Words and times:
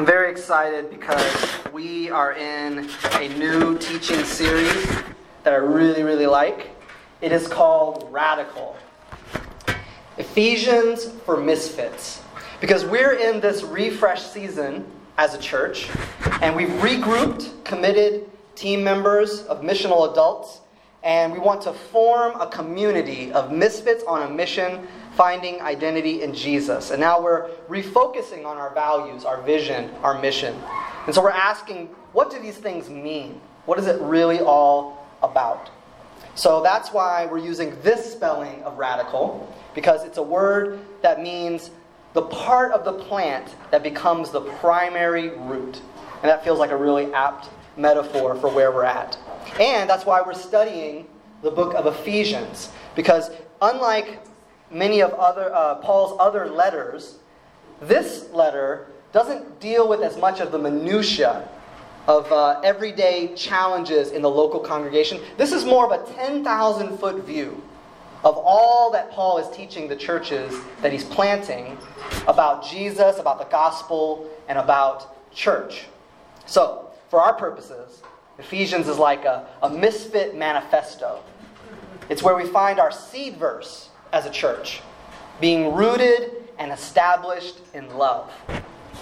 I'm 0.00 0.06
very 0.06 0.30
excited 0.30 0.88
because 0.88 1.46
we 1.74 2.08
are 2.08 2.32
in 2.32 2.88
a 3.16 3.28
new 3.36 3.76
teaching 3.76 4.24
series 4.24 4.86
that 5.42 5.52
I 5.52 5.56
really, 5.56 6.02
really 6.02 6.24
like. 6.24 6.70
It 7.20 7.32
is 7.32 7.46
called 7.46 8.08
Radical 8.10 8.78
Ephesians 10.16 11.10
for 11.26 11.36
Misfits. 11.36 12.22
Because 12.62 12.86
we're 12.86 13.12
in 13.12 13.40
this 13.40 13.62
refresh 13.62 14.22
season 14.22 14.90
as 15.18 15.34
a 15.34 15.38
church, 15.38 15.90
and 16.40 16.56
we've 16.56 16.70
regrouped 16.80 17.62
committed 17.64 18.26
team 18.54 18.82
members 18.82 19.42
of 19.42 19.60
missional 19.60 20.10
adults, 20.10 20.62
and 21.02 21.30
we 21.30 21.38
want 21.38 21.60
to 21.60 21.74
form 21.74 22.40
a 22.40 22.46
community 22.46 23.32
of 23.32 23.52
misfits 23.52 24.02
on 24.04 24.22
a 24.22 24.30
mission 24.30 24.88
finding 25.20 25.60
identity 25.60 26.22
in 26.22 26.32
Jesus. 26.32 26.90
And 26.92 26.98
now 26.98 27.20
we're 27.20 27.50
refocusing 27.68 28.46
on 28.46 28.56
our 28.56 28.72
values, 28.72 29.26
our 29.26 29.42
vision, 29.42 29.90
our 30.02 30.18
mission. 30.18 30.58
And 31.04 31.14
so 31.14 31.22
we're 31.22 31.28
asking, 31.28 31.88
what 32.14 32.30
do 32.30 32.38
these 32.38 32.56
things 32.56 32.88
mean? 32.88 33.38
What 33.66 33.78
is 33.78 33.86
it 33.86 34.00
really 34.00 34.40
all 34.40 35.06
about? 35.22 35.68
So 36.36 36.62
that's 36.62 36.90
why 36.94 37.26
we're 37.26 37.36
using 37.36 37.78
this 37.82 38.10
spelling 38.10 38.62
of 38.62 38.78
radical, 38.78 39.54
because 39.74 40.06
it's 40.06 40.16
a 40.16 40.22
word 40.22 40.78
that 41.02 41.20
means 41.20 41.70
the 42.14 42.22
part 42.22 42.72
of 42.72 42.86
the 42.86 42.94
plant 42.94 43.54
that 43.72 43.82
becomes 43.82 44.30
the 44.30 44.40
primary 44.40 45.36
root. 45.36 45.82
And 46.22 46.30
that 46.30 46.42
feels 46.42 46.58
like 46.58 46.70
a 46.70 46.76
really 46.78 47.12
apt 47.12 47.50
metaphor 47.76 48.36
for 48.36 48.48
where 48.48 48.72
we're 48.72 48.84
at. 48.84 49.18
And 49.60 49.90
that's 49.90 50.06
why 50.06 50.22
we're 50.22 50.32
studying 50.32 51.06
the 51.42 51.50
book 51.50 51.74
of 51.74 51.84
Ephesians, 51.84 52.70
because 52.94 53.30
unlike 53.60 54.24
many 54.70 55.00
of 55.00 55.12
other, 55.14 55.52
uh, 55.54 55.76
Paul's 55.76 56.16
other 56.20 56.48
letters, 56.48 57.18
this 57.80 58.30
letter 58.32 58.86
doesn't 59.12 59.60
deal 59.60 59.88
with 59.88 60.00
as 60.00 60.16
much 60.16 60.40
of 60.40 60.52
the 60.52 60.58
minutiae 60.58 61.48
of 62.06 62.30
uh, 62.32 62.60
everyday 62.62 63.34
challenges 63.34 64.10
in 64.10 64.22
the 64.22 64.30
local 64.30 64.60
congregation. 64.60 65.20
This 65.36 65.52
is 65.52 65.64
more 65.64 65.92
of 65.92 66.08
a 66.08 66.12
10,000 66.12 66.98
foot 66.98 67.24
view 67.24 67.62
of 68.24 68.36
all 68.36 68.90
that 68.92 69.10
Paul 69.10 69.38
is 69.38 69.54
teaching 69.56 69.88
the 69.88 69.96
churches 69.96 70.54
that 70.82 70.92
he's 70.92 71.04
planting 71.04 71.78
about 72.26 72.64
Jesus, 72.64 73.18
about 73.18 73.38
the 73.38 73.46
gospel, 73.46 74.28
and 74.48 74.58
about 74.58 75.16
church. 75.34 75.86
So, 76.46 76.90
for 77.08 77.20
our 77.20 77.34
purposes, 77.34 78.02
Ephesians 78.38 78.88
is 78.88 78.98
like 78.98 79.24
a, 79.24 79.46
a 79.62 79.70
misfit 79.70 80.36
manifesto. 80.36 81.22
It's 82.08 82.22
where 82.22 82.36
we 82.36 82.46
find 82.46 82.78
our 82.78 82.90
seed 82.90 83.36
verse 83.36 83.89
as 84.12 84.26
a 84.26 84.30
church, 84.30 84.80
being 85.40 85.74
rooted 85.74 86.32
and 86.58 86.72
established 86.72 87.60
in 87.74 87.88
love. 87.96 88.32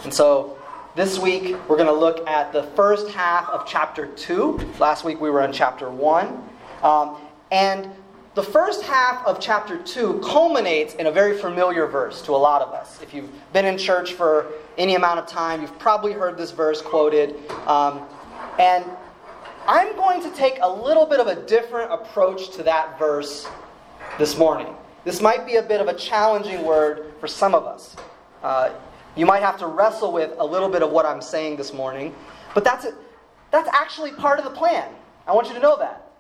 And 0.05 0.13
so 0.13 0.59
this 0.95 1.19
week 1.19 1.57
we're 1.69 1.77
going 1.77 1.87
to 1.87 1.93
look 1.93 2.27
at 2.29 2.53
the 2.53 2.63
first 2.63 3.09
half 3.11 3.49
of 3.51 3.67
chapter 3.67 4.07
2. 4.07 4.75
Last 4.79 5.05
week 5.05 5.21
we 5.21 5.31
were 5.31 5.43
in 5.43 5.53
chapter 5.53 5.91
1. 5.91 6.49
Um, 6.83 7.17
and 7.51 7.89
the 8.35 8.43
first 8.43 8.83
half 8.83 9.27
of 9.27 9.41
chapter 9.41 9.79
2 9.79 10.21
culminates 10.25 10.95
in 10.95 11.07
a 11.07 11.11
very 11.11 11.37
familiar 11.37 11.87
verse 11.87 12.23
to 12.23 12.33
a 12.33 12.37
lot 12.37 12.63
of 12.63 12.73
us. 12.73 13.03
If 13.03 13.13
you've 13.13 13.31
been 13.53 13.65
in 13.65 13.77
church 13.77 14.13
for 14.13 14.47
any 14.77 14.95
amount 14.95 15.19
of 15.19 15.27
time, 15.27 15.61
you've 15.61 15.79
probably 15.79 16.13
heard 16.13 16.37
this 16.37 16.53
verse 16.53 16.81
quoted. 16.81 17.35
Um, 17.67 18.03
and 18.61 18.85
I'm 19.67 19.95
going 19.97 20.23
to 20.23 20.31
take 20.37 20.59
a 20.63 20.71
little 20.71 21.05
bit 21.05 21.19
of 21.19 21.27
a 21.27 21.35
different 21.47 21.93
approach 21.93 22.51
to 22.51 22.63
that 22.63 22.99
verse 22.99 23.49
this 24.19 24.39
morning. 24.39 24.75
This 25.09 25.23
might 25.23 25.47
be 25.47 25.57
a 25.57 25.63
bit 25.63 25.81
of 25.81 25.89
a 25.89 25.95
challenging 25.95 26.67
word 26.67 27.15
for 27.19 27.27
some 27.27 27.55
of 27.55 27.65
us. 27.65 27.97
Uh, 28.43 28.73
you 29.17 29.25
might 29.25 29.41
have 29.41 29.59
to 29.61 29.67
wrestle 29.67 30.13
with 30.13 30.33
a 30.39 30.45
little 30.45 30.69
bit 30.69 30.83
of 30.83 30.91
what 30.91 31.07
I'm 31.07 31.23
saying 31.23 31.57
this 31.57 31.73
morning, 31.73 32.15
but 32.55 32.63
that's, 32.63 32.85
a, 32.85 32.93
that's 33.51 33.71
actually 33.73 34.13
part 34.13 34.39
of 34.39 34.45
the 34.45 34.51
plan. 34.51 34.87
I 35.27 35.33
want 35.33 35.49
you 35.49 35.55
to 35.55 35.61
know 35.61 35.79
that. 35.79 36.11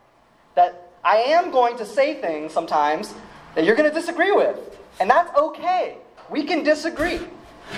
That 0.55 0.91
I 1.05 1.17
am 1.19 1.51
going 1.51 1.77
to 1.77 1.85
say 1.85 2.19
things 2.23 2.55
sometimes 2.55 3.13
that 3.55 3.67
you're 3.67 3.77
going 3.77 3.91
to 3.91 3.95
disagree 3.95 4.33
with, 4.33 4.59
and 5.01 5.11
that's 5.11 5.37
okay. 5.37 5.99
We 6.31 6.45
can 6.45 6.63
disagree. 6.63 7.21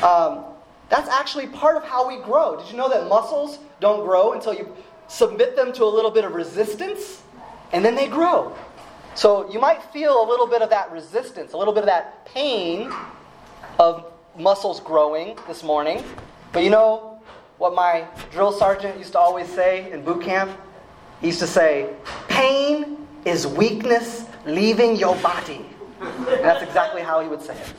Um, 0.04 0.44
that's 0.90 1.08
actually 1.08 1.48
part 1.48 1.76
of 1.76 1.82
how 1.82 2.06
we 2.06 2.22
grow. 2.22 2.56
Did 2.56 2.70
you 2.70 2.76
know 2.76 2.88
that 2.88 3.08
muscles 3.08 3.58
don't 3.80 4.04
grow 4.06 4.34
until 4.34 4.54
you 4.54 4.76
submit 5.08 5.56
them 5.56 5.72
to 5.72 5.82
a 5.82 5.90
little 5.92 6.12
bit 6.12 6.24
of 6.24 6.34
resistance, 6.34 7.20
and 7.72 7.84
then 7.84 7.96
they 7.96 8.06
grow? 8.06 8.56
So 9.15 9.50
you 9.53 9.59
might 9.60 9.82
feel 9.93 10.22
a 10.22 10.26
little 10.26 10.47
bit 10.47 10.62
of 10.62 10.71
that 10.71 10.91
resistance, 10.93 11.53
a 11.53 11.56
little 11.56 11.75
bit 11.75 11.82
of 11.82 11.87
that 11.87 12.25
pain 12.26 12.93
of 13.78 14.12
muscles 14.37 14.81
growing 14.81 15.37
this 15.48 15.62
morning. 15.62 16.04
But 16.53 16.62
you 16.65 16.71
know 16.71 17.21
what 17.59 17.75
my 17.75 18.06
drill 18.31 18.53
sergeant 18.53 18.98
used 18.98 19.12
to 19.12 19.19
always 19.19 19.48
say 19.48 19.91
in 19.93 20.04
boot 20.04 20.22
camp? 20.22 20.50
He 21.21 21.26
used 21.28 21.41
to 21.41 21.47
say, 21.47 21.94
Pain 22.28 23.06
is 23.25 23.47
weakness 23.47 24.25
leaving 24.47 24.97
your 24.97 25.16
body. 25.16 25.66
And 26.00 26.27
that's 26.27 26.62
exactly 26.62 27.03
how 27.03 27.21
he 27.21 27.28
would 27.28 27.42
say 27.42 27.54
it. 27.54 27.75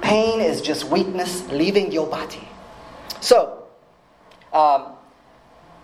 Pain 0.00 0.40
is 0.40 0.62
just 0.62 0.84
weakness 0.84 1.46
leaving 1.48 1.90
your 1.90 2.06
body. 2.06 2.46
So, 3.20 3.64
um, 4.52 4.92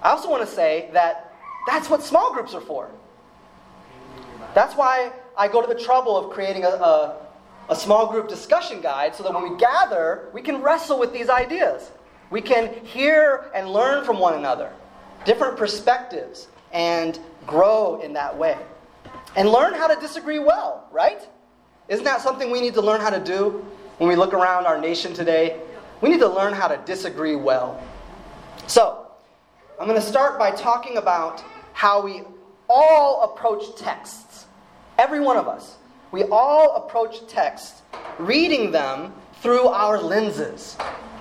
I 0.03 0.11
also 0.11 0.31
want 0.31 0.49
to 0.49 0.55
say 0.55 0.89
that 0.93 1.35
that's 1.67 1.91
what 1.91 2.03
small 2.03 2.33
groups 2.33 2.55
are 2.55 2.61
for. 2.61 2.91
That's 4.55 4.75
why 4.77 5.13
I 5.37 5.49
go 5.49 5.61
to 5.61 5.67
the 5.67 5.79
trouble 5.79 6.17
of 6.17 6.33
creating 6.33 6.65
a, 6.65 6.69
a, 6.69 7.17
a 7.69 7.77
small 7.77 8.11
group 8.11 8.29
discussion 8.29 8.81
guide 8.81 9.15
so 9.15 9.23
that 9.25 9.35
when 9.35 9.51
we 9.51 9.59
gather, 9.59 10.29
we 10.33 10.43
can 10.43 10.63
wrestle 10.63 10.99
with 10.99 11.13
these 11.13 11.29
ideas. 11.29 11.91
We 12.31 12.41
can 12.41 12.73
hear 12.85 13.51
and 13.55 13.69
learn 13.71 14.05
from 14.05 14.19
one 14.19 14.35
another, 14.35 14.73
different 15.25 15.57
perspectives, 15.57 16.49
and 16.73 17.19
grow 17.47 18.01
in 18.01 18.13
that 18.15 18.37
way. 18.37 18.57
And 19.37 19.49
learn 19.49 19.75
how 19.75 19.89
to 19.89 20.01
disagree 20.01 20.39
well, 20.39 20.89
right? 20.93 21.27
Isn't 21.89 22.05
that 22.05 22.21
something 22.21 22.51
we 22.51 22.61
need 22.61 22.75
to 22.75 22.83
learn 22.83 23.01
how 23.01 23.11
to 23.11 23.21
do 23.21 23.65
when 23.99 24.09
we 24.09 24.17
look 24.17 24.33
around 24.33 24.67
our 24.67 24.81
nation 24.81 25.13
today? 25.13 25.61
We 26.01 26.09
need 26.09 26.21
to 26.21 26.29
learn 26.29 26.53
how 26.53 26.69
to 26.69 26.77
disagree 26.85 27.35
well. 27.35 27.83
So, 28.67 29.07
I'm 29.81 29.89
going 29.89 30.01
to 30.01 30.07
start 30.07 30.39
by 30.39 30.53
talking 30.53 30.97
about 30.97 31.43
how 31.73 32.01
we 32.01 32.23
all 32.69 33.25
approach 33.25 33.77
texts. 33.77 34.34
Every 34.99 35.21
one 35.21 35.37
of 35.37 35.49
us. 35.49 35.77
We 36.13 36.25
all 36.25 36.77
approach 36.77 37.27
texts 37.27 37.83
reading 38.19 38.71
them 38.71 39.13
through 39.41 39.67
our 39.69 40.01
lenses. 40.01 40.77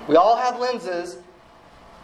We 0.07 0.15
all 0.15 0.35
have 0.35 0.59
lenses, 0.59 1.17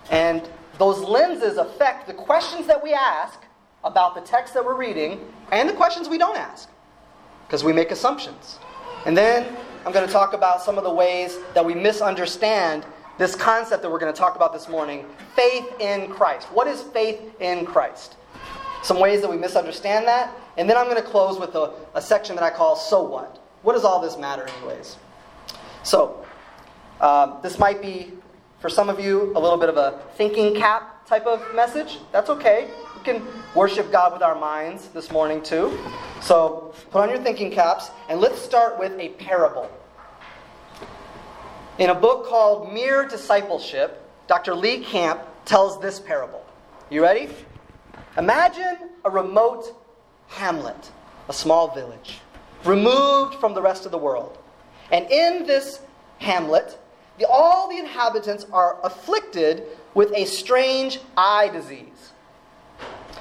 and 0.09 0.47
those 0.77 0.99
lenses 0.99 1.57
affect 1.57 2.07
the 2.07 2.13
questions 2.13 2.65
that 2.67 2.81
we 2.81 2.93
ask 2.93 3.43
about 3.83 4.15
the 4.15 4.21
text 4.21 4.53
that 4.53 4.65
we're 4.65 4.75
reading 4.75 5.19
and 5.51 5.69
the 5.69 5.73
questions 5.73 6.09
we 6.09 6.17
don't 6.17 6.37
ask 6.37 6.69
because 7.45 7.63
we 7.63 7.73
make 7.73 7.91
assumptions. 7.91 8.59
And 9.05 9.15
then 9.15 9.55
I'm 9.85 9.91
going 9.91 10.05
to 10.05 10.11
talk 10.11 10.33
about 10.33 10.61
some 10.61 10.77
of 10.77 10.83
the 10.83 10.93
ways 10.93 11.37
that 11.53 11.65
we 11.65 11.73
misunderstand 11.73 12.85
this 13.17 13.35
concept 13.35 13.81
that 13.83 13.91
we're 13.91 13.99
going 13.99 14.13
to 14.13 14.17
talk 14.17 14.35
about 14.35 14.53
this 14.53 14.69
morning 14.69 15.05
faith 15.35 15.65
in 15.79 16.09
Christ. 16.09 16.47
What 16.53 16.67
is 16.67 16.81
faith 16.81 17.19
in 17.41 17.65
Christ? 17.65 18.15
Some 18.81 18.99
ways 18.99 19.21
that 19.21 19.29
we 19.29 19.35
misunderstand 19.37 20.07
that, 20.07 20.33
and 20.59 20.69
then 20.69 20.75
I'm 20.75 20.89
going 20.89 20.97
to 20.97 21.09
close 21.09 21.39
with 21.39 21.55
a, 21.55 21.71
a 21.93 22.01
section 22.01 22.35
that 22.35 22.43
I 22.43 22.49
call 22.49 22.75
So 22.75 23.01
What? 23.01 23.37
What 23.61 23.73
does 23.73 23.85
all 23.85 24.01
this 24.01 24.17
matter, 24.17 24.45
anyways? 24.57 24.97
So, 25.83 26.25
um, 26.99 27.37
this 27.41 27.57
might 27.57 27.81
be, 27.81 28.11
for 28.59 28.69
some 28.69 28.89
of 28.89 28.99
you, 28.99 29.31
a 29.37 29.39
little 29.39 29.57
bit 29.57 29.69
of 29.69 29.77
a 29.77 30.01
thinking 30.15 30.53
cap 30.55 31.07
type 31.07 31.25
of 31.25 31.41
message. 31.55 31.99
That's 32.11 32.29
okay. 32.29 32.69
We 32.97 33.03
can 33.05 33.25
worship 33.55 33.89
God 33.89 34.11
with 34.11 34.21
our 34.21 34.35
minds 34.35 34.89
this 34.89 35.11
morning, 35.11 35.41
too. 35.41 35.79
So, 36.21 36.73
put 36.91 37.01
on 37.03 37.09
your 37.09 37.19
thinking 37.19 37.51
caps, 37.51 37.91
and 38.09 38.19
let's 38.19 38.41
start 38.41 38.77
with 38.77 38.91
a 38.99 39.09
parable. 39.09 39.71
In 41.77 41.89
a 41.89 41.95
book 41.95 42.27
called 42.27 42.73
Mere 42.73 43.07
Discipleship, 43.07 44.05
Dr. 44.27 44.55
Lee 44.55 44.83
Camp 44.83 45.21
tells 45.45 45.79
this 45.79 46.01
parable. 46.01 46.45
You 46.89 47.01
ready? 47.01 47.29
Imagine 48.17 48.89
a 49.05 49.09
remote 49.09 49.78
hamlet, 50.29 50.91
a 51.27 51.33
small 51.33 51.73
village, 51.73 52.19
removed 52.65 53.35
from 53.35 53.53
the 53.53 53.61
rest 53.61 53.85
of 53.85 53.91
the 53.91 53.97
world. 53.97 54.37
And 54.91 55.09
in 55.11 55.45
this 55.45 55.81
hamlet, 56.19 56.79
the, 57.17 57.27
all 57.27 57.69
the 57.69 57.77
inhabitants 57.77 58.45
are 58.51 58.79
afflicted 58.83 59.63
with 59.93 60.11
a 60.15 60.25
strange 60.25 60.99
eye 61.17 61.49
disease. 61.49 62.13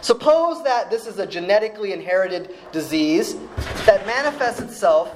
Suppose 0.00 0.62
that 0.62 0.90
this 0.90 1.06
is 1.06 1.18
a 1.18 1.26
genetically 1.26 1.92
inherited 1.92 2.54
disease 2.72 3.36
that 3.84 4.06
manifests 4.06 4.60
itself 4.60 5.14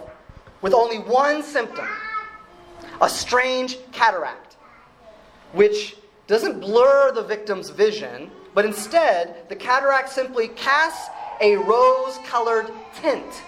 with 0.61 0.75
only 0.75 0.99
one 0.99 1.43
symptom 1.43 1.87
a 3.01 3.09
strange 3.09 3.79
cataract, 3.91 4.57
which 5.53 5.97
doesn't 6.29 6.61
blur 6.61 7.11
the 7.13 7.23
victim's 7.23 7.69
vision, 7.69 8.31
but 8.55 8.65
instead, 8.65 9.49
the 9.49 9.57
cataract 9.57 10.09
simply 10.09 10.49
casts 10.49 11.11
a 11.43 11.57
rose 11.57 12.19
colored 12.25 12.71
tint 12.95 13.43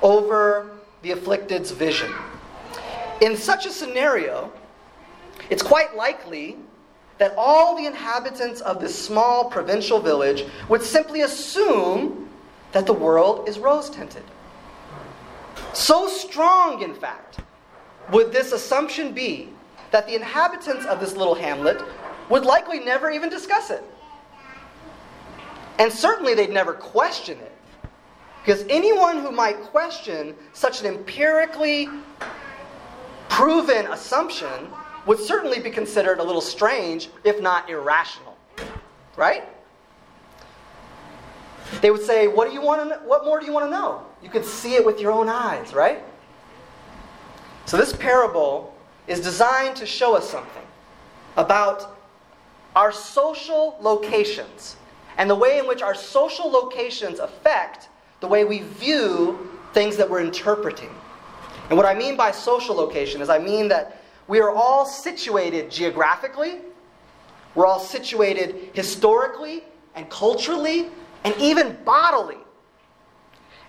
over 0.00 0.70
the 1.02 1.10
afflicted's 1.10 1.70
vision. 1.70 2.10
In 3.20 3.36
such 3.36 3.66
a 3.66 3.70
scenario, 3.70 4.52
It's 5.50 5.62
quite 5.62 5.96
likely 5.96 6.56
that 7.18 7.34
all 7.36 7.76
the 7.76 7.86
inhabitants 7.86 8.60
of 8.62 8.80
this 8.80 8.98
small 8.98 9.50
provincial 9.50 10.00
village 10.00 10.44
would 10.68 10.82
simply 10.82 11.22
assume 11.22 12.28
that 12.72 12.86
the 12.86 12.92
world 12.92 13.48
is 13.48 13.58
rose 13.58 13.90
tinted. 13.90 14.24
So 15.72 16.08
strong, 16.08 16.82
in 16.82 16.94
fact, 16.94 17.40
would 18.10 18.32
this 18.32 18.52
assumption 18.52 19.12
be 19.12 19.50
that 19.90 20.06
the 20.06 20.14
inhabitants 20.14 20.86
of 20.86 21.00
this 21.00 21.14
little 21.14 21.34
hamlet 21.34 21.82
would 22.30 22.44
likely 22.44 22.80
never 22.80 23.10
even 23.10 23.28
discuss 23.28 23.70
it. 23.70 23.84
And 25.82 25.92
certainly 25.92 26.34
they'd 26.34 26.52
never 26.52 26.74
question 26.74 27.40
it. 27.40 27.52
Because 28.40 28.64
anyone 28.68 29.18
who 29.18 29.32
might 29.32 29.60
question 29.62 30.36
such 30.52 30.80
an 30.80 30.86
empirically 30.86 31.88
proven 33.28 33.86
assumption 33.86 34.68
would 35.06 35.18
certainly 35.18 35.58
be 35.58 35.70
considered 35.70 36.20
a 36.20 36.22
little 36.22 36.40
strange, 36.40 37.08
if 37.24 37.40
not 37.40 37.68
irrational. 37.68 38.36
Right? 39.16 39.42
They 41.80 41.90
would 41.90 42.04
say, 42.06 42.28
"What 42.28 42.46
do 42.46 42.54
you 42.54 42.60
want 42.60 42.88
to 42.88 43.00
what 43.00 43.24
more 43.24 43.40
do 43.40 43.46
you 43.46 43.52
want 43.52 43.66
to 43.66 43.70
know? 43.70 44.06
You 44.22 44.30
could 44.30 44.44
see 44.44 44.76
it 44.76 44.86
with 44.86 45.00
your 45.00 45.10
own 45.10 45.28
eyes, 45.28 45.74
right?" 45.74 46.04
So 47.64 47.76
this 47.76 47.92
parable 47.92 48.72
is 49.08 49.20
designed 49.20 49.74
to 49.78 49.86
show 49.86 50.14
us 50.14 50.30
something 50.30 50.66
about 51.36 51.96
our 52.76 52.92
social 52.92 53.76
locations 53.80 54.76
and 55.18 55.28
the 55.28 55.34
way 55.34 55.58
in 55.58 55.66
which 55.66 55.82
our 55.82 55.94
social 55.94 56.50
locations 56.50 57.18
affect 57.18 57.88
the 58.20 58.26
way 58.26 58.44
we 58.44 58.60
view 58.60 59.50
things 59.72 59.96
that 59.96 60.08
we're 60.08 60.20
interpreting. 60.20 60.90
And 61.68 61.76
what 61.76 61.86
I 61.86 61.94
mean 61.94 62.16
by 62.16 62.30
social 62.30 62.74
location 62.74 63.20
is 63.20 63.28
I 63.28 63.38
mean 63.38 63.68
that 63.68 64.02
we 64.28 64.40
are 64.40 64.50
all 64.50 64.86
situated 64.86 65.70
geographically, 65.70 66.60
we're 67.54 67.66
all 67.66 67.80
situated 67.80 68.70
historically 68.72 69.64
and 69.94 70.08
culturally, 70.08 70.88
and 71.24 71.34
even 71.38 71.76
bodily. 71.84 72.38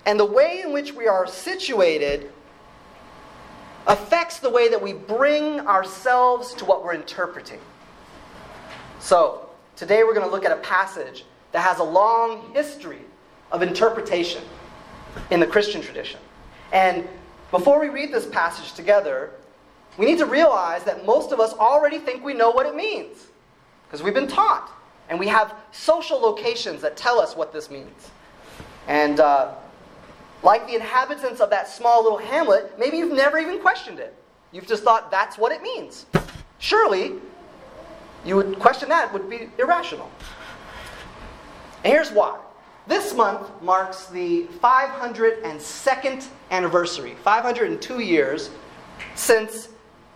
And 0.06 0.20
the 0.20 0.26
way 0.26 0.62
in 0.62 0.74
which 0.74 0.94
we 0.94 1.08
are 1.08 1.28
situated 1.28 2.32
affects 3.88 4.40
the 4.40 4.50
way 4.50 4.70
that 4.70 4.82
we 4.82 4.94
bring 4.94 5.60
ourselves 5.62 6.54
to 6.56 6.66
what 6.66 6.84
we're 6.84 6.94
interpreting. 6.94 7.60
So, 9.00 9.50
today 9.76 10.04
we're 10.04 10.14
going 10.14 10.26
to 10.26 10.32
look 10.32 10.46
at 10.46 10.52
a 10.52 10.62
passage 10.62 11.26
that 11.54 11.62
has 11.62 11.80
a 11.80 11.84
long 11.84 12.52
history 12.54 13.02
of 13.52 13.62
interpretation 13.62 14.44
in 15.32 15.40
the 15.40 15.48
Christian 15.48 15.82
tradition. 15.82 16.20
And 16.74 17.08
before 17.52 17.80
we 17.80 17.90
read 17.90 18.12
this 18.12 18.26
passage 18.26 18.74
together, 18.74 19.32
we 19.98 20.06
need 20.06 20.18
to 20.18 20.26
realize 20.26 20.84
that 20.84 21.06
most 21.06 21.32
of 21.32 21.40
us 21.40 21.54
already 21.54 22.00
think 22.00 22.24
we 22.24 22.34
know 22.34 22.50
what 22.50 22.66
it 22.66 22.76
means 22.76 23.28
because 23.86 24.04
we've 24.04 24.14
been 24.14 24.28
taught. 24.28 24.72
And 25.10 25.20
we 25.20 25.28
have 25.28 25.54
social 25.72 26.20
locations 26.20 26.82
that 26.82 26.98
tell 26.98 27.20
us 27.20 27.36
what 27.36 27.54
this 27.54 27.70
means. 27.70 28.10
And 28.88 29.20
uh, 29.20 29.54
like 30.42 30.66
the 30.66 30.76
inhabitants 30.76 31.40
of 31.40 31.52
that 31.52 31.68
small 31.68 32.02
little 32.02 32.18
hamlet, 32.18 32.78
maybe 32.80 32.98
you've 32.98 33.14
never 33.14 33.38
even 33.38 33.60
questioned 33.60 34.00
it. 34.00 34.16
You've 34.52 34.68
just 34.68 34.84
thought 34.84 35.12
that's 35.12 35.38
what 35.38 35.52
it 35.52 35.62
means. 35.62 36.08
Surely, 36.58 37.14
you 38.26 38.36
would 38.36 38.58
question 38.60 38.90
that 38.90 39.12
would 39.14 39.30
be 39.30 39.50
irrational. 39.60 40.10
And 41.84 41.92
here's 41.92 42.12
why. 42.12 42.40
This 42.88 43.14
month 43.14 43.50
marks 43.62 44.08
the 44.08 44.46
502nd 44.62 46.28
anniversary, 46.52 47.16
502 47.24 48.00
years 48.00 48.50
since 49.16 49.70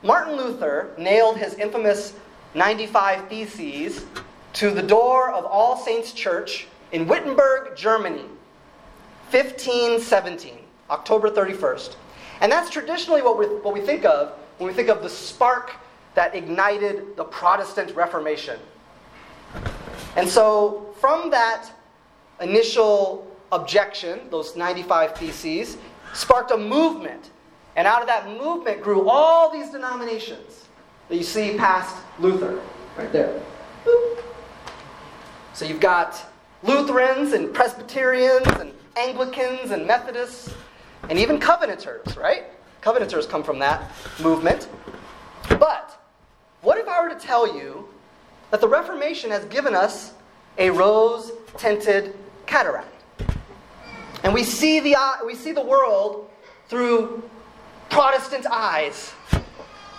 Martin 0.04 0.36
Luther 0.36 0.94
nailed 0.98 1.38
his 1.38 1.54
infamous 1.56 2.14
95 2.54 3.30
Theses 3.30 4.06
to 4.54 4.72
the 4.72 4.82
door 4.82 5.32
of 5.32 5.46
All 5.46 5.78
Saints 5.78 6.12
Church 6.12 6.68
in 6.92 7.08
Wittenberg, 7.08 7.76
Germany, 7.76 8.26
1517, 9.32 10.58
October 10.90 11.30
31st. 11.30 11.96
And 12.42 12.52
that's 12.52 12.70
traditionally 12.70 13.22
what, 13.22 13.38
we 13.38 13.46
what 13.46 13.74
we 13.74 13.82
think 13.82 14.06
of 14.06 14.34
when 14.58 14.68
we 14.68 14.74
think 14.74 14.90
of 14.90 15.04
the 15.04 15.10
spark 15.10 15.72
that 16.16 16.36
ignited 16.36 17.16
the 17.16 17.24
Protestant 17.24 17.96
Reformation. 17.96 18.60
And 20.16 20.28
so, 20.28 20.87
from 21.00 21.30
that 21.32 21.70
initial 22.42 23.28
objection, 23.52 24.30
those 24.30 24.56
95 24.56 25.16
theses, 25.18 25.78
sparked 26.14 26.52
a 26.52 26.58
movement. 26.58 27.32
And 27.76 27.88
out 27.88 28.02
of 28.02 28.08
that 28.08 28.28
movement 28.28 28.82
grew 28.82 29.08
all 29.08 29.52
these 29.52 29.70
denominations 29.70 30.66
that 31.10 31.16
you 31.16 31.24
see 31.24 31.56
past 31.58 31.96
Luther, 32.20 32.60
right 32.98 33.12
there. 33.12 33.40
So 35.54 35.66
you've 35.66 35.80
got 35.80 36.24
Lutherans 36.64 37.34
and 37.34 37.54
Presbyterians 37.54 38.48
and 38.60 38.74
Anglicans 38.98 39.72
and 39.72 39.86
Methodists 39.86 40.54
and 41.10 41.18
even 41.20 41.40
Covenanters, 41.40 42.18
right? 42.18 42.46
Covenanters 42.82 43.28
come 43.28 43.44
from 43.44 43.60
that 43.60 43.92
movement. 44.22 44.68
But 45.60 46.00
what 46.62 46.78
if 46.78 46.88
I 46.88 47.02
were 47.02 47.10
to 47.10 47.20
tell 47.20 47.56
you 47.56 47.88
that 48.52 48.60
the 48.60 48.68
Reformation 48.68 49.30
has 49.30 49.46
given 49.46 49.76
us 49.76 50.14
a 50.58 50.70
rose 50.70 51.32
tinted 51.58 52.16
cataract. 52.46 52.88
And 54.24 54.34
we 54.34 54.44
see 54.44 54.80
the, 54.80 54.96
uh, 54.96 55.18
we 55.26 55.36
see 55.36 55.52
the 55.52 55.64
world 55.64 56.30
through 56.68 57.24
Protestant 57.90 58.46
eyes, 58.48 59.12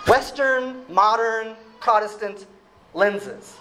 Western, 0.07 0.83
modern, 0.89 1.55
Protestant 1.79 2.45
lenses. 2.93 3.55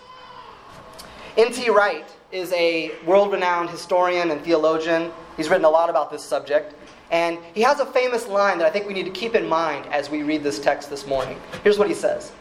N.T. 1.37 1.71
Wright 1.71 2.05
is 2.33 2.53
a 2.53 2.93
world 3.07 3.33
renowned 3.33 3.71
historian 3.71 4.31
and 4.31 4.43
theologian. 4.43 5.13
He's 5.37 5.49
written 5.49 5.65
a 5.65 5.71
lot 5.71 5.89
about 5.89 6.11
this 6.11 6.23
subject. 6.23 6.75
And 7.11 7.39
he 7.55 7.63
has 7.63 7.81
a 7.81 7.87
famous 7.87 8.27
line 8.27 8.59
that 8.59 8.67
I 8.67 8.71
think 8.71 8.87
we 8.87 8.93
need 8.93 9.05
to 9.05 9.11
keep 9.11 9.35
in 9.35 9.49
mind 9.49 9.87
as 9.87 10.11
we 10.11 10.23
read 10.23 10.43
this 10.43 10.59
text 10.59 10.91
this 10.91 11.07
morning. 11.07 11.41
Here's 11.63 11.79
what 11.79 11.89
he 11.89 11.95
says 11.95 12.33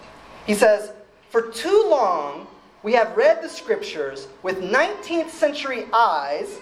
He 0.45 0.53
says, 0.53 0.91
For 1.29 1.43
too 1.43 1.85
long, 1.87 2.47
we 2.87 2.93
have 2.93 3.17
read 3.17 3.41
the 3.41 3.49
scriptures 3.49 4.29
with 4.43 4.61
19th 4.61 5.29
century 5.29 5.87
eyes 5.91 6.61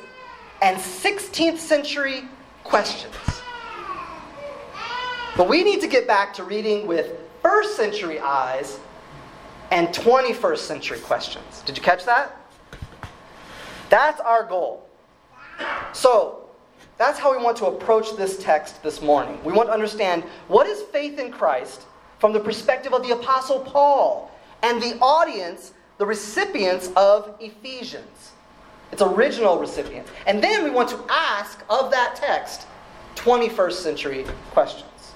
and 0.63 0.75
16th 0.75 1.59
century 1.59 2.23
questions. 2.63 3.13
But 5.37 5.47
we 5.47 5.63
need 5.63 5.81
to 5.81 5.87
get 5.87 6.07
back 6.07 6.33
to 6.33 6.43
reading 6.43 6.87
with 6.87 7.13
first 7.43 7.77
century 7.77 8.19
eyes 8.19 8.79
and 9.69 9.89
21st 9.89 10.57
century 10.57 10.97
questions. 10.97 11.61
Did 11.63 11.77
you 11.77 11.83
catch 11.83 12.05
that? 12.05 12.35
That's 13.91 14.19
our 14.19 14.45
goal. 14.45 14.89
So, 15.93 16.49
that's 16.97 17.19
how 17.19 17.37
we 17.37 17.43
want 17.43 17.55
to 17.57 17.67
approach 17.67 18.17
this 18.17 18.39
text 18.39 18.81
this 18.81 18.99
morning. 18.99 19.37
We 19.43 19.53
want 19.53 19.69
to 19.69 19.73
understand 19.73 20.23
what 20.47 20.65
is 20.65 20.81
faith 20.81 21.19
in 21.19 21.31
Christ 21.31 21.83
from 22.17 22.33
the 22.33 22.39
perspective 22.39 22.95
of 22.95 23.03
the 23.03 23.13
Apostle 23.13 23.59
Paul 23.59 24.31
and 24.63 24.81
the 24.81 24.97
audience 24.99 25.73
the 25.97 26.05
recipients 26.05 26.91
of 26.95 27.35
Ephesians, 27.39 28.31
its 28.91 29.01
original 29.01 29.57
recipients. 29.59 30.11
And 30.27 30.43
then 30.43 30.63
we 30.63 30.69
want 30.69 30.89
to 30.89 30.99
ask 31.09 31.63
of 31.69 31.91
that 31.91 32.15
text 32.15 32.67
21st 33.15 33.73
century 33.73 34.25
questions. 34.51 35.13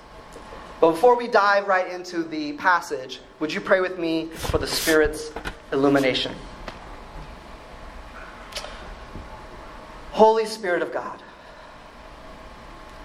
But 0.80 0.92
before 0.92 1.16
we 1.16 1.28
dive 1.28 1.68
right 1.68 1.92
into 1.92 2.24
the 2.24 2.54
passage, 2.54 3.20
would 3.40 3.54
you 3.54 3.60
pray 3.60 3.82
with 3.82 4.00
me 4.00 4.28
for 4.28 4.58
the 4.58 4.68
Spirit's 4.68 5.32
illumination? 5.74 6.34
Holy 10.12 10.46
Spirit 10.46 10.82
of 10.82 10.92
God, 10.94 11.22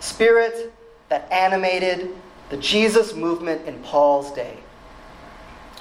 Spirit 0.01 0.73
that 1.09 1.31
animated 1.31 2.15
the 2.51 2.57
Jesus 2.57 3.15
movement 3.15 3.67
in 3.67 3.79
Paul's 3.83 4.33
day. 4.33 4.59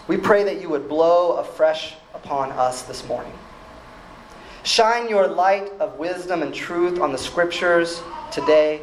We 0.08 0.18
pray 0.18 0.44
that 0.44 0.62
you 0.62 0.70
would 0.70 0.90
blow 0.90 1.38
afresh 1.38 1.96
upon 2.14 2.52
us 2.52 2.82
this 2.84 3.08
morning. 3.08 3.34
Shine 4.64 5.10
your 5.10 5.28
light 5.28 5.72
of 5.80 5.98
wisdom 5.98 6.42
and 6.42 6.54
truth 6.54 7.00
on 7.00 7.12
the 7.12 7.18
scriptures 7.18 8.02
today. 8.32 8.82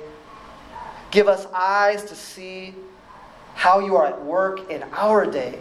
Give 1.10 1.28
us 1.28 1.46
eyes 1.54 2.04
to 2.04 2.14
see 2.14 2.74
how 3.54 3.80
you 3.80 3.96
are 3.96 4.06
at 4.06 4.24
work 4.24 4.70
in 4.70 4.82
our 4.92 5.26
day. 5.26 5.58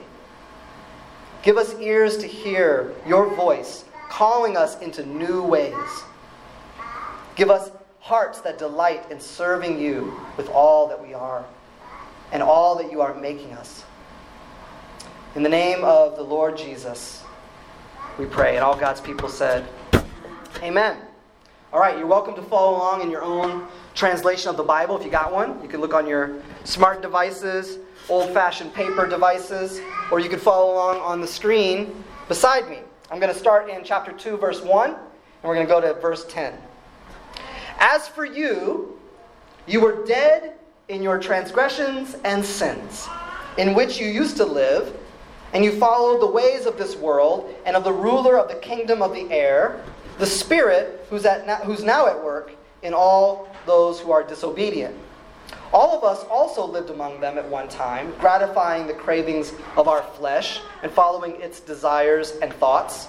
Give 1.42 1.58
us 1.58 1.74
ears 1.80 2.18
to 2.18 2.28
hear 2.28 2.94
your 3.06 3.34
voice 3.36 3.86
calling 4.10 4.58
us 4.58 4.80
into 4.82 5.06
new 5.06 5.44
ways. 5.44 5.74
Give 7.36 7.50
us 7.50 7.72
hearts 8.00 8.42
that 8.42 8.58
delight 8.58 9.10
in 9.12 9.20
serving 9.20 9.80
you 9.80 10.20
with 10.38 10.50
all 10.50 10.88
that 10.88 11.02
we 11.02 11.14
are 11.14 11.46
and 12.32 12.44
all 12.44 12.76
that 12.78 12.92
you 12.92 13.02
are 13.02 13.14
making 13.14 13.52
us. 13.54 13.84
In 15.36 15.44
the 15.44 15.50
name 15.50 15.84
of 15.84 16.16
the 16.16 16.24
Lord 16.24 16.58
Jesus, 16.58 17.24
we 18.18 18.26
pray. 18.26 18.56
And 18.56 18.66
all 18.66 18.76
God's 18.76 19.00
people 19.00 19.30
said, 19.30 19.64
Amen. 20.64 20.98
All 21.72 21.80
right, 21.80 21.96
you're 21.96 22.08
welcome 22.08 22.34
to 22.34 22.42
follow 22.42 22.78
along 22.78 23.04
in 23.04 23.12
your 23.12 23.22
own 23.22 23.68
translation 23.94 24.50
of 24.50 24.58
the 24.58 24.64
Bible 24.64 24.98
if 24.98 25.06
you 25.06 25.12
got 25.12 25.32
one. 25.32 25.62
You 25.62 25.68
can 25.68 25.82
look 25.82 25.94
on 25.94 26.08
your 26.08 26.42
smart 26.64 27.04
devices, 27.04 27.78
old 28.10 28.34
fashioned 28.34 28.74
paper 28.74 29.06
devices, 29.06 29.80
or 30.12 30.20
you 30.20 30.30
can 30.30 30.40
follow 30.40 30.74
along 30.74 30.98
on 30.98 31.22
the 31.22 31.28
screen 31.28 32.04
beside 32.28 32.68
me. 32.68 32.80
I'm 33.12 33.20
going 33.20 33.32
to 33.32 33.40
start 33.40 33.70
in 33.70 33.84
chapter 33.84 34.12
2, 34.12 34.36
verse 34.38 34.62
1, 34.62 34.90
and 34.90 35.00
we're 35.44 35.54
going 35.54 35.68
to 35.68 35.72
go 35.72 35.80
to 35.80 35.94
verse 36.02 36.26
10. 36.26 36.56
As 37.78 38.08
for 38.08 38.26
you, 38.26 39.00
you 39.68 39.80
were 39.80 40.04
dead 40.08 40.56
in 40.88 41.04
your 41.04 41.20
transgressions 41.20 42.16
and 42.24 42.44
sins, 42.44 43.08
in 43.60 43.76
which 43.76 44.00
you 44.00 44.08
used 44.08 44.36
to 44.38 44.46
live, 44.46 44.98
and 45.54 45.64
you 45.64 45.72
followed 45.80 46.22
the 46.22 46.28
ways 46.28 46.66
of 46.66 46.78
this 46.78 46.96
world 46.96 47.54
and 47.66 47.76
of 47.76 47.84
the 47.84 47.94
ruler 47.94 48.38
of 48.38 48.48
the 48.48 48.56
kingdom 48.56 49.02
of 49.02 49.14
the 49.14 49.32
air, 49.32 49.84
the 50.18 50.26
Spirit 50.26 51.06
who's, 51.10 51.26
at, 51.26 51.64
who's 51.64 51.84
now 51.84 52.08
at 52.08 52.24
work 52.24 52.52
in 52.84 52.94
all 52.94 53.48
those 53.66 54.00
who 54.00 54.12
are 54.12 54.24
disobedient. 54.24 54.96
All 55.72 55.96
of 55.96 56.04
us 56.04 56.24
also 56.30 56.66
lived 56.66 56.90
among 56.90 57.20
them 57.20 57.38
at 57.38 57.48
one 57.48 57.68
time, 57.68 58.14
gratifying 58.20 58.88
the 58.88 58.94
cravings 58.94 59.54
of 59.78 59.88
our 59.88 60.02
flesh 60.02 60.62
and 60.82 60.92
following 60.92 61.40
its 61.42 61.60
desires 61.60 62.32
and 62.42 62.52
thoughts. 62.54 63.08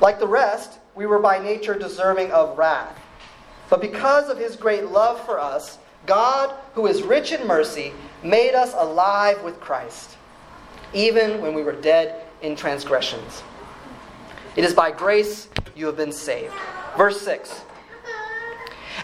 Like 0.00 0.18
the 0.18 0.26
rest, 0.26 0.78
we 0.94 1.06
were 1.06 1.20
by 1.20 1.38
nature 1.38 1.78
deserving 1.78 2.32
of 2.32 2.58
wrath. 2.58 2.98
But 3.70 3.80
because 3.80 4.28
of 4.28 4.38
his 4.38 4.56
great 4.56 4.86
love 4.86 5.24
for 5.24 5.38
us, 5.38 5.78
God, 6.04 6.54
who 6.74 6.86
is 6.86 7.02
rich 7.02 7.32
in 7.32 7.46
mercy, 7.46 7.92
made 8.22 8.54
us 8.54 8.74
alive 8.76 9.42
with 9.42 9.60
Christ, 9.60 10.16
even 10.96 11.42
when 11.42 11.52
we 11.52 11.62
were 11.62 11.72
dead 11.72 12.24
in 12.40 12.56
transgressions. 12.56 13.42
It 14.56 14.64
is 14.64 14.72
by 14.72 14.90
grace 14.90 15.48
you 15.74 15.84
have 15.86 15.96
been 15.96 16.10
saved. 16.10 16.54
Verse 16.96 17.20
6. 17.20 17.60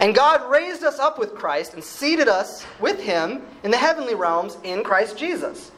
And 0.01 0.15
God 0.15 0.51
raised 0.51 0.83
us 0.85 0.99
up 0.99 1.19
with 1.19 1.35
Christ 1.35 1.75
and 1.75 1.85
seated 1.85 2.29
us 2.29 2.65
with 2.81 2.99
him 2.99 3.43
in 3.63 3.71
the 3.71 3.77
heavenly 3.77 4.15
realms 4.15 4.57
in 4.65 4.83
Christ 4.83 5.19
Jesus, 5.19 5.71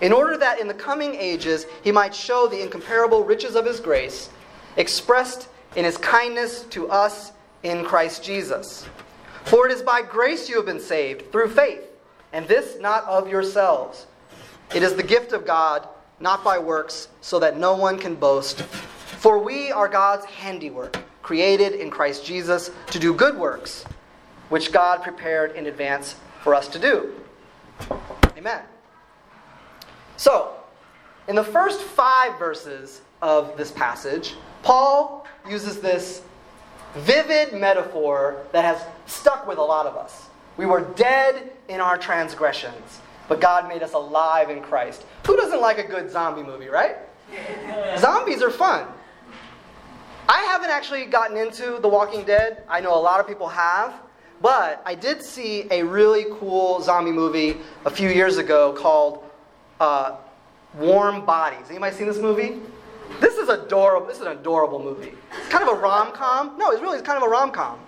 in 0.00 0.12
order 0.12 0.38
that 0.38 0.60
in 0.60 0.68
the 0.68 0.74
coming 0.74 1.16
ages 1.16 1.66
he 1.82 1.90
might 1.90 2.14
show 2.14 2.46
the 2.46 2.62
incomparable 2.62 3.24
riches 3.24 3.56
of 3.56 3.66
his 3.66 3.80
grace, 3.80 4.30
expressed 4.76 5.48
in 5.74 5.84
his 5.84 5.96
kindness 5.96 6.62
to 6.70 6.88
us 6.88 7.32
in 7.64 7.84
Christ 7.84 8.22
Jesus. 8.22 8.86
For 9.44 9.66
it 9.66 9.72
is 9.72 9.82
by 9.82 10.02
grace 10.02 10.48
you 10.48 10.56
have 10.56 10.66
been 10.66 10.80
saved, 10.80 11.32
through 11.32 11.48
faith, 11.50 11.82
and 12.32 12.46
this 12.46 12.80
not 12.80 13.02
of 13.04 13.28
yourselves. 13.28 14.06
It 14.74 14.82
is 14.82 14.94
the 14.94 15.02
gift 15.02 15.32
of 15.32 15.44
God, 15.44 15.88
not 16.20 16.44
by 16.44 16.58
works, 16.58 17.08
so 17.20 17.38
that 17.40 17.58
no 17.58 17.74
one 17.74 17.98
can 17.98 18.14
boast. 18.14 18.62
For 18.62 19.38
we 19.38 19.72
are 19.72 19.88
God's 19.88 20.24
handiwork 20.26 20.96
created 21.22 21.74
in 21.74 21.90
Christ 21.90 22.24
Jesus 22.24 22.70
to 22.90 22.98
do 22.98 23.12
good 23.12 23.36
works, 23.36 23.84
which 24.48 24.72
God 24.72 25.02
prepared 25.02 25.56
in 25.56 25.66
advance 25.66 26.14
for 26.42 26.54
us 26.54 26.68
to 26.68 26.78
do. 26.78 27.14
Amen. 28.36 28.62
So, 30.16 30.52
in 31.28 31.34
the 31.34 31.44
first 31.44 31.82
five 31.82 32.38
verses 32.38 33.00
of 33.22 33.56
this 33.56 33.70
passage, 33.70 34.34
Paul 34.62 35.26
uses 35.48 35.80
this 35.80 36.22
vivid 36.94 37.52
metaphor 37.52 38.44
that 38.52 38.64
has 38.64 38.82
stuck 39.06 39.46
with 39.46 39.58
a 39.58 39.62
lot 39.62 39.86
of 39.86 39.96
us. 39.96 40.26
We 40.56 40.66
were 40.66 40.80
dead 40.80 41.52
in 41.68 41.80
our 41.80 41.96
transgressions, 41.96 43.00
but 43.30 43.40
God 43.40 43.68
made 43.68 43.84
us 43.84 43.92
alive 43.92 44.50
in 44.50 44.60
Christ. 44.60 45.06
Who 45.24 45.36
doesn't 45.36 45.60
like 45.60 45.78
a 45.78 45.84
good 45.84 46.10
zombie 46.10 46.42
movie, 46.42 46.66
right? 46.66 46.96
Zombies 47.96 48.42
are 48.42 48.50
fun. 48.50 48.88
I 50.28 50.42
haven't 50.42 50.70
actually 50.70 51.06
gotten 51.06 51.36
into 51.36 51.78
The 51.80 51.86
Walking 51.88 52.24
Dead. 52.24 52.64
I 52.68 52.80
know 52.80 52.92
a 52.92 52.98
lot 52.98 53.20
of 53.20 53.28
people 53.28 53.46
have. 53.46 53.94
But 54.42 54.82
I 54.84 54.96
did 54.96 55.22
see 55.22 55.68
a 55.70 55.84
really 55.84 56.26
cool 56.40 56.82
zombie 56.82 57.12
movie 57.12 57.58
a 57.84 57.90
few 57.90 58.08
years 58.08 58.36
ago 58.36 58.72
called 58.72 59.22
uh, 59.78 60.16
Warm 60.76 61.24
Bodies. 61.24 61.70
Anybody 61.70 61.94
seen 61.94 62.08
this 62.08 62.18
movie? 62.18 62.58
This 63.20 63.36
is 63.36 63.48
adorable. 63.48 64.08
This 64.08 64.16
is 64.16 64.26
an 64.26 64.32
adorable 64.32 64.82
movie. 64.82 65.12
It's 65.38 65.48
kind 65.50 65.62
of 65.62 65.76
a 65.76 65.80
rom 65.80 66.10
com. 66.12 66.58
No, 66.58 66.70
it's 66.70 66.82
really 66.82 66.98
it's 66.98 67.06
kind 67.06 67.22
of 67.22 67.22
a 67.22 67.30
rom 67.30 67.52
com. 67.52 67.78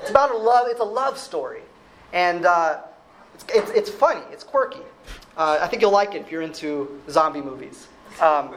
It's 0.00 0.08
about 0.08 0.30
a 0.30 0.38
love. 0.38 0.68
It's 0.70 0.80
a 0.80 0.84
love 0.84 1.18
story, 1.18 1.60
and 2.14 2.46
uh, 2.46 2.80
it's, 3.36 3.44
it's, 3.54 3.70
it's 3.72 3.90
funny. 3.90 4.22
It's 4.32 4.42
quirky. 4.42 4.80
Uh, 5.36 5.58
I 5.60 5.66
think 5.66 5.82
you'll 5.82 5.92
like 5.92 6.14
it 6.14 6.22
if 6.22 6.30
you're 6.30 6.42
into 6.42 7.00
zombie 7.10 7.42
movies. 7.42 7.86
Um, 8.20 8.54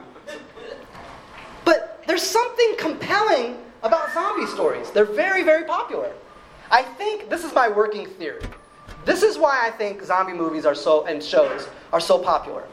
but 1.66 2.02
there's 2.08 2.24
something 2.24 2.76
compelling 2.78 3.58
about 3.84 4.14
zombie 4.14 4.48
stories. 4.48 4.90
They're 4.92 5.04
very, 5.04 5.44
very 5.44 5.66
popular. 5.66 6.14
I 6.72 6.84
think 6.84 7.30
this 7.30 7.44
is 7.44 7.54
my 7.54 7.68
working 7.68 8.06
theory. 8.06 8.44
This 9.04 9.22
is 9.22 9.38
why 9.38 9.68
I 9.68 9.72
think 9.72 10.02
zombie 10.04 10.34
movies 10.34 10.66
are 10.66 10.76
so 10.76 11.06
and 11.06 11.22
shows 11.22 11.68
are 11.92 12.00
so 12.00 12.18
popular. 12.18 12.64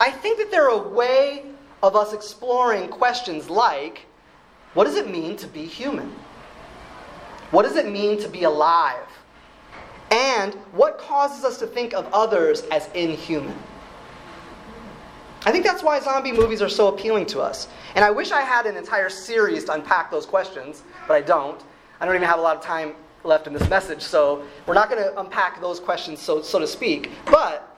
I 0.00 0.10
think 0.10 0.38
that 0.38 0.50
they're 0.50 0.68
a 0.68 0.88
way 0.88 1.44
of 1.82 1.96
us 1.96 2.12
exploring 2.12 2.88
questions 2.88 3.48
like 3.48 4.06
what 4.74 4.84
does 4.84 4.96
it 4.96 5.08
mean 5.08 5.36
to 5.36 5.46
be 5.46 5.64
human? 5.64 6.12
What 7.52 7.62
does 7.62 7.76
it 7.76 7.88
mean 7.88 8.20
to 8.20 8.28
be 8.28 8.42
alive? 8.42 9.06
And 10.10 10.54
what 10.72 10.98
causes 10.98 11.44
us 11.44 11.58
to 11.58 11.66
think 11.66 11.94
of 11.94 12.08
others 12.12 12.62
as 12.70 12.88
inhuman? 12.94 13.56
I 15.46 15.52
think 15.52 15.64
that's 15.64 15.82
why 15.82 16.00
zombie 16.00 16.32
movies 16.32 16.62
are 16.62 16.68
so 16.68 16.88
appealing 16.88 17.26
to 17.26 17.40
us. 17.40 17.68
And 17.94 18.04
I 18.04 18.10
wish 18.10 18.32
I 18.32 18.40
had 18.40 18.66
an 18.66 18.76
entire 18.76 19.10
series 19.10 19.64
to 19.64 19.72
unpack 19.72 20.10
those 20.10 20.24
questions, 20.24 20.82
but 21.06 21.14
I 21.14 21.20
don't. 21.20 21.60
I 22.00 22.06
don't 22.06 22.14
even 22.14 22.26
have 22.26 22.38
a 22.38 22.42
lot 22.42 22.56
of 22.56 22.62
time 22.62 22.94
left 23.24 23.46
in 23.46 23.52
this 23.52 23.68
message, 23.68 24.02
so 24.02 24.44
we're 24.66 24.74
not 24.74 24.90
going 24.90 25.02
to 25.02 25.18
unpack 25.20 25.60
those 25.60 25.80
questions, 25.80 26.20
so, 26.20 26.42
so 26.42 26.58
to 26.58 26.66
speak. 26.66 27.10
But 27.26 27.70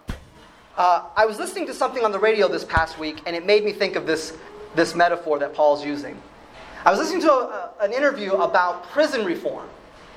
uh, 0.76 1.04
I 1.16 1.26
was 1.26 1.38
listening 1.38 1.66
to 1.66 1.74
something 1.74 2.04
on 2.04 2.12
the 2.12 2.18
radio 2.18 2.48
this 2.48 2.64
past 2.64 2.98
week, 2.98 3.22
and 3.26 3.34
it 3.34 3.46
made 3.46 3.64
me 3.64 3.72
think 3.72 3.96
of 3.96 4.06
this, 4.06 4.36
this 4.74 4.94
metaphor 4.94 5.38
that 5.38 5.54
Paul's 5.54 5.84
using. 5.84 6.20
I 6.84 6.90
was 6.90 7.00
listening 7.00 7.22
to 7.22 7.32
a, 7.32 7.72
a, 7.80 7.84
an 7.84 7.92
interview 7.92 8.32
about 8.32 8.84
prison 8.90 9.24
reform, 9.24 9.68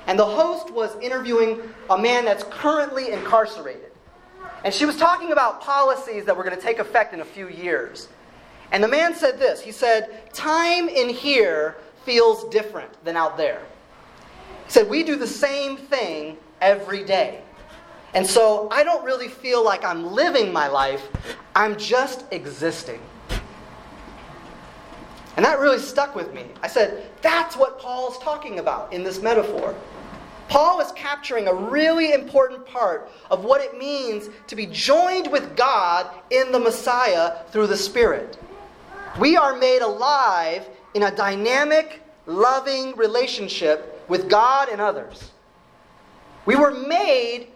and 0.06 0.18
the 0.18 0.24
host 0.24 0.70
was 0.70 0.96
interviewing 1.00 1.60
a 1.90 1.98
man 1.98 2.24
that's 2.24 2.44
currently 2.44 3.12
incarcerated. 3.12 3.92
And 4.64 4.74
she 4.74 4.84
was 4.84 4.96
talking 4.96 5.32
about 5.32 5.60
policies 5.60 6.24
that 6.26 6.36
were 6.36 6.44
going 6.44 6.56
to 6.56 6.62
take 6.62 6.78
effect 6.78 7.14
in 7.14 7.20
a 7.20 7.24
few 7.24 7.48
years. 7.48 8.08
And 8.72 8.82
the 8.82 8.88
man 8.88 9.14
said 9.14 9.38
this 9.38 9.60
He 9.60 9.72
said, 9.72 10.32
Time 10.32 10.88
in 10.88 11.08
here 11.08 11.76
feels 12.04 12.44
different 12.48 12.92
than 13.04 13.16
out 13.16 13.36
there. 13.36 13.62
He 14.66 14.72
said, 14.72 14.88
We 14.88 15.02
do 15.02 15.16
the 15.16 15.26
same 15.26 15.76
thing 15.76 16.36
every 16.60 17.04
day. 17.04 17.42
And 18.12 18.26
so 18.26 18.68
I 18.70 18.82
don't 18.82 19.04
really 19.04 19.28
feel 19.28 19.64
like 19.64 19.84
I'm 19.84 20.12
living 20.12 20.52
my 20.52 20.66
life, 20.66 21.06
I'm 21.54 21.76
just 21.76 22.24
existing. 22.32 23.00
And 25.40 25.46
that 25.46 25.58
really 25.58 25.78
stuck 25.78 26.14
with 26.14 26.34
me. 26.34 26.44
I 26.62 26.68
said, 26.68 27.08
That's 27.22 27.56
what 27.56 27.78
Paul's 27.78 28.18
talking 28.18 28.58
about 28.58 28.92
in 28.92 29.02
this 29.02 29.22
metaphor. 29.22 29.74
Paul 30.50 30.82
is 30.82 30.92
capturing 30.92 31.48
a 31.48 31.54
really 31.54 32.12
important 32.12 32.66
part 32.66 33.10
of 33.30 33.42
what 33.42 33.62
it 33.62 33.78
means 33.78 34.28
to 34.48 34.54
be 34.54 34.66
joined 34.66 35.32
with 35.32 35.56
God 35.56 36.14
in 36.28 36.52
the 36.52 36.58
Messiah 36.58 37.38
through 37.52 37.68
the 37.68 37.76
Spirit. 37.78 38.36
We 39.18 39.38
are 39.38 39.56
made 39.56 39.80
alive 39.80 40.68
in 40.92 41.04
a 41.04 41.16
dynamic, 41.16 42.02
loving 42.26 42.94
relationship 42.94 44.04
with 44.08 44.28
God 44.28 44.68
and 44.68 44.78
others. 44.78 45.30
We 46.44 46.54
were 46.54 46.72
made 46.72 47.46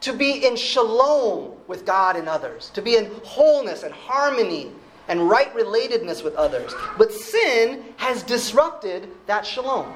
to 0.00 0.12
be 0.12 0.44
in 0.44 0.56
shalom 0.56 1.52
with 1.68 1.86
God 1.86 2.16
and 2.16 2.28
others, 2.28 2.70
to 2.70 2.82
be 2.82 2.96
in 2.96 3.08
wholeness 3.22 3.84
and 3.84 3.94
harmony 3.94 4.72
and 5.10 5.28
right 5.28 5.52
relatedness 5.54 6.22
with 6.22 6.36
others. 6.36 6.72
But 6.96 7.12
sin 7.12 7.84
has 7.96 8.22
disrupted 8.22 9.10
that 9.26 9.44
shalom. 9.44 9.92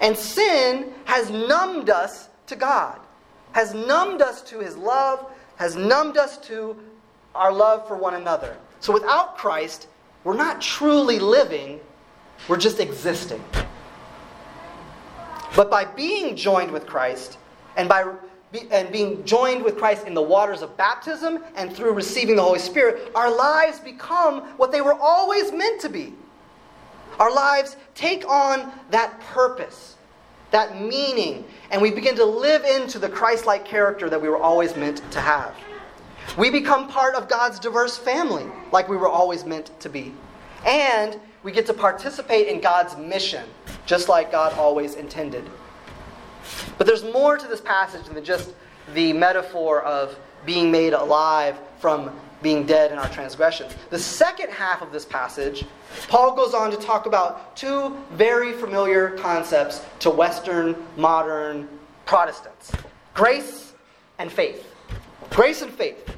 And 0.00 0.16
sin 0.16 0.94
has 1.04 1.30
numbed 1.30 1.90
us 1.90 2.28
to 2.46 2.54
God, 2.54 3.00
has 3.52 3.74
numbed 3.74 4.22
us 4.22 4.40
to 4.42 4.60
His 4.60 4.76
love, 4.76 5.28
has 5.56 5.74
numbed 5.74 6.16
us 6.16 6.38
to 6.42 6.76
our 7.34 7.52
love 7.52 7.88
for 7.88 7.96
one 7.96 8.14
another. 8.14 8.56
So 8.78 8.92
without 8.92 9.36
Christ, 9.36 9.88
we're 10.22 10.36
not 10.36 10.60
truly 10.60 11.18
living, 11.18 11.80
we're 12.46 12.56
just 12.56 12.78
existing. 12.78 13.42
But 15.56 15.70
by 15.70 15.84
being 15.84 16.36
joined 16.36 16.70
with 16.70 16.86
Christ 16.86 17.36
and 17.76 17.88
by 17.88 18.08
and 18.70 18.90
being 18.90 19.24
joined 19.24 19.62
with 19.62 19.76
Christ 19.76 20.06
in 20.06 20.14
the 20.14 20.22
waters 20.22 20.62
of 20.62 20.76
baptism 20.76 21.42
and 21.54 21.72
through 21.72 21.92
receiving 21.92 22.36
the 22.36 22.42
Holy 22.42 22.58
Spirit, 22.58 23.10
our 23.14 23.34
lives 23.34 23.78
become 23.78 24.42
what 24.56 24.72
they 24.72 24.80
were 24.80 24.94
always 24.94 25.52
meant 25.52 25.80
to 25.82 25.88
be. 25.88 26.14
Our 27.18 27.34
lives 27.34 27.76
take 27.94 28.26
on 28.28 28.72
that 28.90 29.20
purpose, 29.20 29.96
that 30.50 30.80
meaning, 30.80 31.44
and 31.70 31.82
we 31.82 31.90
begin 31.90 32.14
to 32.16 32.24
live 32.24 32.64
into 32.64 32.98
the 32.98 33.08
Christ 33.08 33.44
like 33.44 33.64
character 33.64 34.08
that 34.08 34.20
we 34.20 34.28
were 34.28 34.40
always 34.40 34.76
meant 34.76 35.02
to 35.10 35.20
have. 35.20 35.54
We 36.36 36.50
become 36.50 36.88
part 36.88 37.14
of 37.14 37.28
God's 37.28 37.58
diverse 37.58 37.98
family, 37.98 38.46
like 38.72 38.88
we 38.88 38.96
were 38.96 39.08
always 39.08 39.44
meant 39.44 39.78
to 39.80 39.88
be. 39.88 40.12
And 40.64 41.18
we 41.42 41.52
get 41.52 41.66
to 41.66 41.74
participate 41.74 42.48
in 42.48 42.60
God's 42.60 42.96
mission 42.96 43.44
just 43.86 44.08
like 44.08 44.30
God 44.30 44.52
always 44.54 44.94
intended. 44.94 45.48
But 46.78 46.86
there's 46.86 47.04
more 47.04 47.36
to 47.36 47.46
this 47.46 47.60
passage 47.60 48.06
than 48.06 48.24
just 48.24 48.54
the 48.94 49.12
metaphor 49.12 49.82
of 49.82 50.18
being 50.46 50.70
made 50.70 50.92
alive 50.92 51.58
from 51.80 52.10
being 52.40 52.64
dead 52.64 52.92
in 52.92 52.98
our 52.98 53.08
transgressions. 53.08 53.74
The 53.90 53.98
second 53.98 54.50
half 54.50 54.80
of 54.80 54.92
this 54.92 55.04
passage, 55.04 55.64
Paul 56.08 56.36
goes 56.36 56.54
on 56.54 56.70
to 56.70 56.76
talk 56.76 57.06
about 57.06 57.56
two 57.56 57.96
very 58.12 58.52
familiar 58.52 59.10
concepts 59.10 59.84
to 60.00 60.10
Western 60.10 60.76
modern 60.96 61.68
Protestants 62.06 62.72
grace 63.14 63.72
and 64.18 64.30
faith. 64.30 64.72
Grace 65.30 65.60
and 65.62 65.72
faith. 65.72 66.08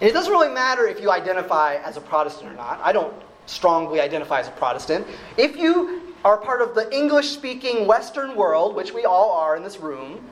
And 0.00 0.10
it 0.10 0.12
doesn't 0.12 0.32
really 0.32 0.52
matter 0.52 0.86
if 0.86 1.00
you 1.00 1.12
identify 1.12 1.76
as 1.76 1.96
a 1.96 2.00
Protestant 2.00 2.50
or 2.50 2.56
not. 2.56 2.80
I 2.82 2.92
don't 2.92 3.14
strongly 3.46 4.00
identify 4.00 4.40
as 4.40 4.48
a 4.48 4.52
Protestant. 4.52 5.06
If 5.36 5.56
you 5.56 6.11
are 6.24 6.36
part 6.36 6.62
of 6.62 6.74
the 6.74 6.94
English 6.94 7.30
speaking 7.30 7.86
Western 7.86 8.36
world, 8.36 8.74
which 8.74 8.92
we 8.92 9.04
all 9.04 9.32
are 9.32 9.56
in 9.56 9.62
this 9.62 9.78
room, 9.78 10.24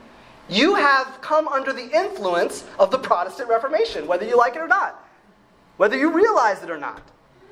you 0.49 0.75
have 0.75 1.19
come 1.21 1.47
under 1.47 1.73
the 1.73 1.89
influence 1.95 2.65
of 2.79 2.91
the 2.91 2.97
Protestant 2.97 3.49
Reformation, 3.49 4.07
whether 4.07 4.25
you 4.25 4.37
like 4.37 4.55
it 4.55 4.59
or 4.59 4.67
not, 4.67 5.07
whether 5.77 5.97
you 5.97 6.11
realize 6.11 6.61
it 6.63 6.69
or 6.69 6.77
not. 6.77 7.01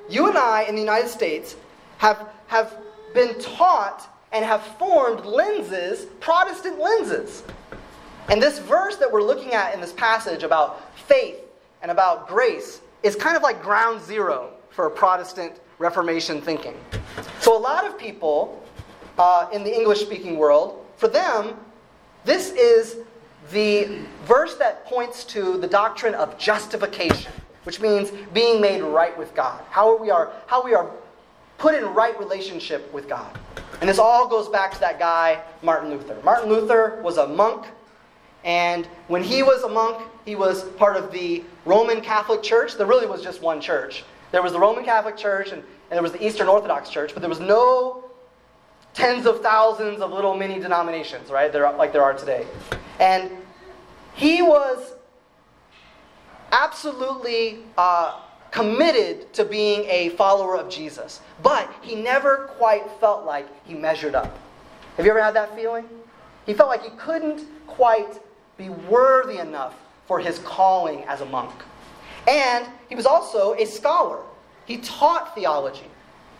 You 0.09 0.27
and 0.27 0.37
I 0.37 0.63
in 0.63 0.75
the 0.75 0.81
United 0.81 1.09
States 1.09 1.55
have, 1.97 2.27
have 2.47 2.77
been 3.13 3.39
taught 3.39 4.07
and 4.31 4.43
have 4.45 4.63
formed 4.77 5.25
lenses, 5.25 6.05
Protestant 6.19 6.79
lenses. 6.79 7.43
And 8.29 8.41
this 8.41 8.59
verse 8.59 8.97
that 8.97 9.11
we're 9.11 9.23
looking 9.23 9.53
at 9.53 9.73
in 9.73 9.81
this 9.81 9.93
passage 9.93 10.43
about 10.43 10.95
faith 10.95 11.37
and 11.81 11.91
about 11.91 12.27
grace 12.27 12.81
is 13.01 13.15
kind 13.15 13.35
of 13.35 13.43
like 13.43 13.61
ground 13.61 14.01
zero 14.01 14.51
for 14.69 14.85
a 14.85 14.91
Protestant 14.91 15.59
Reformation 15.79 16.41
thinking. 16.41 16.75
So, 17.39 17.57
a 17.57 17.57
lot 17.57 17.87
of 17.87 17.97
people 17.97 18.61
uh, 19.17 19.47
in 19.51 19.63
the 19.63 19.73
English 19.73 20.01
speaking 20.01 20.37
world, 20.37 20.85
for 20.97 21.07
them, 21.07 21.55
this 22.25 22.51
is 22.51 22.97
the 23.51 23.99
verse 24.25 24.55
that 24.55 24.85
points 24.85 25.23
to 25.23 25.57
the 25.57 25.67
doctrine 25.67 26.13
of 26.15 26.37
justification, 26.37 27.31
which 27.63 27.79
means 27.79 28.11
being 28.33 28.61
made 28.61 28.81
right 28.81 29.17
with 29.17 29.33
God. 29.33 29.63
How 29.69 29.97
we 29.97 30.11
are, 30.11 30.31
how 30.47 30.63
we 30.63 30.73
are 30.73 30.91
put 31.57 31.73
in 31.75 31.85
right 31.93 32.17
relationship 32.19 32.91
with 32.93 33.07
God. 33.07 33.37
And 33.79 33.89
this 33.89 33.99
all 33.99 34.27
goes 34.27 34.49
back 34.49 34.73
to 34.73 34.79
that 34.81 34.99
guy, 34.99 35.41
Martin 35.63 35.89
Luther. 35.89 36.17
Martin 36.23 36.49
Luther 36.49 37.01
was 37.01 37.17
a 37.17 37.27
monk, 37.27 37.65
and 38.43 38.85
when 39.07 39.23
he 39.23 39.43
was 39.43 39.63
a 39.63 39.69
monk, 39.69 40.01
he 40.25 40.35
was 40.35 40.63
part 40.71 40.97
of 40.97 41.11
the 41.11 41.43
Roman 41.65 42.01
Catholic 42.01 42.43
Church. 42.43 42.75
There 42.75 42.85
really 42.85 43.07
was 43.07 43.21
just 43.23 43.41
one 43.41 43.61
church. 43.61 44.03
There 44.31 44.41
was 44.41 44.51
the 44.51 44.59
Roman 44.59 44.83
Catholic 44.85 45.17
Church 45.17 45.51
and, 45.51 45.61
and 45.61 45.91
there 45.91 46.01
was 46.01 46.11
the 46.11 46.25
Eastern 46.25 46.47
Orthodox 46.47 46.89
Church, 46.89 47.13
but 47.13 47.21
there 47.21 47.29
was 47.29 47.39
no 47.39 48.03
tens 48.93 49.25
of 49.25 49.41
thousands 49.41 50.01
of 50.01 50.11
little 50.11 50.35
mini 50.35 50.59
denominations, 50.59 51.29
right? 51.29 51.51
There, 51.51 51.71
like 51.73 51.93
there 51.93 52.03
are 52.03 52.13
today. 52.13 52.45
And 52.99 53.31
he 54.13 54.41
was 54.41 54.93
absolutely 56.51 57.59
uh, 57.77 58.19
committed 58.51 59.31
to 59.33 59.45
being 59.45 59.85
a 59.85 60.09
follower 60.09 60.57
of 60.57 60.69
Jesus, 60.69 61.21
but 61.43 61.71
he 61.81 61.95
never 61.95 62.49
quite 62.57 62.89
felt 62.99 63.25
like 63.25 63.47
he 63.65 63.73
measured 63.73 64.15
up. 64.15 64.37
Have 64.97 65.05
you 65.05 65.11
ever 65.11 65.21
had 65.21 65.35
that 65.35 65.55
feeling? 65.55 65.85
He 66.45 66.53
felt 66.53 66.69
like 66.69 66.83
he 66.83 66.89
couldn't 66.97 67.45
quite 67.67 68.19
be 68.57 68.69
worthy 68.69 69.37
enough 69.37 69.75
for 70.07 70.19
his 70.19 70.39
calling 70.39 71.03
as 71.03 71.21
a 71.21 71.25
monk. 71.25 71.53
And 72.27 72.67
he 72.89 72.95
was 72.95 73.05
also 73.05 73.53
a 73.53 73.65
scholar. 73.65 74.19
He 74.65 74.77
taught 74.77 75.35
theology 75.35 75.85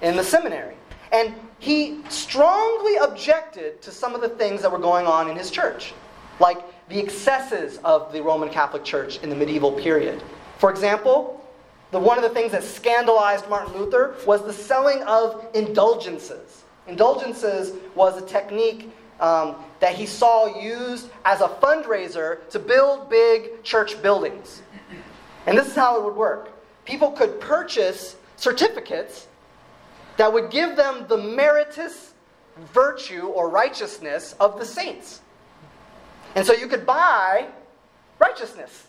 in 0.02 0.18
the 0.18 0.24
seminary. 0.24 0.76
And 1.12 1.34
he 1.60 2.00
strongly 2.10 2.96
objected 2.98 3.82
to 3.82 3.92
some 3.92 4.14
of 4.14 4.22
the 4.22 4.30
things 4.30 4.62
that 4.62 4.72
were 4.72 4.80
going 4.80 5.08
on 5.08 5.30
in 5.30 5.38
his 5.38 5.50
church, 5.52 5.94
like 6.40 6.60
the 6.90 7.00
excesses 7.00 7.80
of 7.84 8.12
the 8.14 8.22
Roman 8.22 8.50
Catholic 8.50 8.84
Church 8.84 9.20
in 9.24 9.30
the 9.30 9.36
medieval 9.36 9.72
period. 9.72 10.22
For 10.58 10.70
example, 10.70 11.44
the, 11.92 12.00
one 12.00 12.18
of 12.18 12.24
the 12.24 12.30
things 12.30 12.52
that 12.52 12.64
scandalized 12.64 13.50
Martin 13.50 13.76
Luther 13.78 14.16
was 14.26 14.44
the 14.44 14.54
selling 14.54 15.02
of 15.04 15.46
indulgences. 15.54 16.64
Indulgences 16.88 17.74
was 17.96 18.22
a 18.22 18.26
technique 18.26 18.92
um, 19.20 19.56
that 19.80 19.96
he 19.96 20.06
saw 20.06 20.60
used 20.62 21.10
as 21.26 21.42
a 21.42 21.48
fundraiser 21.48 22.48
to 22.50 22.60
build 22.60 23.10
big 23.10 23.64
church 23.64 24.02
buildings. 24.02 24.62
And 25.50 25.58
this 25.58 25.68
is 25.68 25.76
how 25.76 25.98
it 25.98 26.06
would 26.06 26.16
work 26.16 26.52
people 26.86 27.12
could 27.12 27.40
purchase 27.40 28.16
certificates 28.36 29.28
that 30.18 30.32
would 30.32 30.50
give 30.50 30.76
them 30.76 31.06
the 31.08 31.18
meritus 31.18 32.14
virtue 32.74 33.28
or 33.28 33.50
righteousness 33.50 34.36
of 34.40 34.60
the 34.60 34.66
saints. 34.66 35.22
And 36.36 36.46
so 36.46 36.54
you 36.54 36.68
could 36.68 36.86
buy 36.86 37.48
righteousness. 38.20 38.88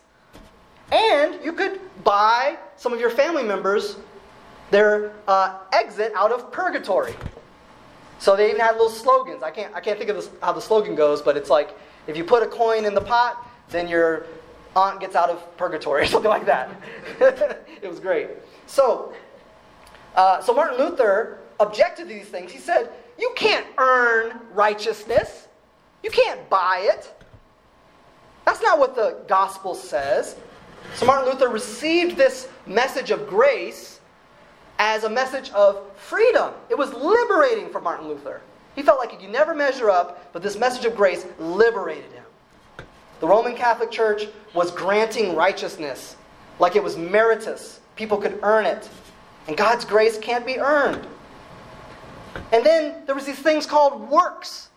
And 0.92 1.42
you 1.44 1.52
could 1.52 1.80
buy 2.04 2.58
some 2.76 2.92
of 2.92 3.00
your 3.00 3.10
family 3.10 3.42
members 3.42 3.96
their 4.70 5.12
uh, 5.28 5.58
exit 5.72 6.12
out 6.14 6.32
of 6.32 6.50
purgatory. 6.52 7.14
So 8.18 8.36
they 8.36 8.48
even 8.48 8.60
had 8.60 8.72
little 8.72 8.90
slogans. 8.90 9.42
I 9.42 9.50
can't, 9.50 9.74
I 9.74 9.80
can't 9.80 9.98
think 9.98 10.10
of 10.10 10.16
this, 10.16 10.30
how 10.42 10.52
the 10.52 10.60
slogan 10.60 10.94
goes, 10.94 11.22
but 11.22 11.36
it's 11.36 11.50
like 11.50 11.76
if 12.06 12.16
you 12.16 12.24
put 12.24 12.42
a 12.42 12.46
coin 12.46 12.84
in 12.84 12.94
the 12.94 13.00
pot, 13.00 13.46
then 13.68 13.88
your 13.88 14.26
aunt 14.76 15.00
gets 15.00 15.16
out 15.16 15.30
of 15.30 15.56
purgatory 15.56 16.02
or 16.02 16.06
something 16.06 16.30
like 16.30 16.46
that. 16.46 16.70
it 17.20 17.88
was 17.88 18.00
great. 18.00 18.28
So, 18.66 19.12
uh, 20.14 20.40
so 20.40 20.54
Martin 20.54 20.78
Luther 20.78 21.40
objected 21.58 22.08
to 22.08 22.14
these 22.14 22.26
things. 22.26 22.52
He 22.52 22.58
said, 22.58 22.90
You 23.18 23.32
can't 23.36 23.66
earn 23.78 24.40
righteousness, 24.52 25.48
you 26.02 26.10
can't 26.10 26.48
buy 26.48 26.88
it. 26.90 27.14
That's 28.44 28.62
not 28.62 28.78
what 28.78 28.96
the 28.96 29.18
gospel 29.28 29.74
says. 29.74 30.36
So 30.94 31.06
Martin 31.06 31.32
Luther 31.32 31.48
received 31.48 32.16
this 32.16 32.48
message 32.66 33.10
of 33.10 33.28
grace 33.28 34.00
as 34.78 35.04
a 35.04 35.10
message 35.10 35.50
of 35.50 35.94
freedom. 35.96 36.54
It 36.68 36.76
was 36.76 36.92
liberating 36.94 37.68
for 37.68 37.80
Martin 37.80 38.08
Luther. 38.08 38.40
He 38.74 38.82
felt 38.82 38.98
like 38.98 39.10
he 39.10 39.18
could 39.18 39.30
never 39.30 39.54
measure 39.54 39.90
up, 39.90 40.32
but 40.32 40.42
this 40.42 40.56
message 40.56 40.84
of 40.84 40.96
grace 40.96 41.26
liberated 41.38 42.10
him. 42.12 42.19
The 43.20 43.26
Roman 43.26 43.54
Catholic 43.54 43.90
Church 43.90 44.26
was 44.54 44.70
granting 44.70 45.36
righteousness 45.36 46.16
like 46.58 46.74
it 46.74 46.82
was 46.82 46.96
meritus. 46.96 47.80
People 47.94 48.18
could 48.18 48.38
earn 48.42 48.66
it. 48.66 48.88
And 49.46 49.56
God's 49.56 49.84
grace 49.84 50.18
can't 50.18 50.46
be 50.46 50.58
earned. 50.58 51.06
And 52.52 52.64
then 52.64 53.04
there 53.06 53.14
was 53.14 53.26
these 53.26 53.38
things 53.38 53.66
called 53.66 54.08
works. 54.08 54.70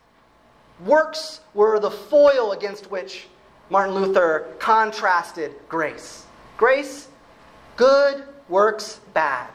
Works 0.85 1.41
were 1.53 1.79
the 1.79 1.91
foil 1.91 2.51
against 2.51 2.91
which 2.91 3.27
Martin 3.69 3.95
Luther 3.95 4.47
contrasted 4.59 5.53
grace. 5.69 6.25
Grace, 6.57 7.07
good, 7.77 8.23
works, 8.49 8.99
bad. 9.13 9.49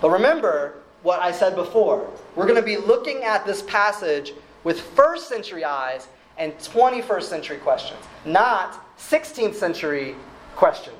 But 0.00 0.10
remember 0.10 0.74
what 1.02 1.20
I 1.20 1.30
said 1.30 1.54
before. 1.54 2.10
We're 2.34 2.46
going 2.46 2.56
to 2.56 2.62
be 2.62 2.76
looking 2.76 3.22
at 3.22 3.46
this 3.46 3.62
passage 3.62 4.32
with 4.64 4.80
first 4.80 5.28
century 5.28 5.64
eyes 5.64 6.08
and 6.38 6.56
21st 6.58 7.22
century 7.22 7.58
questions, 7.58 8.00
not 8.24 8.96
16th 8.98 9.54
century 9.54 10.14
questions, 10.54 10.96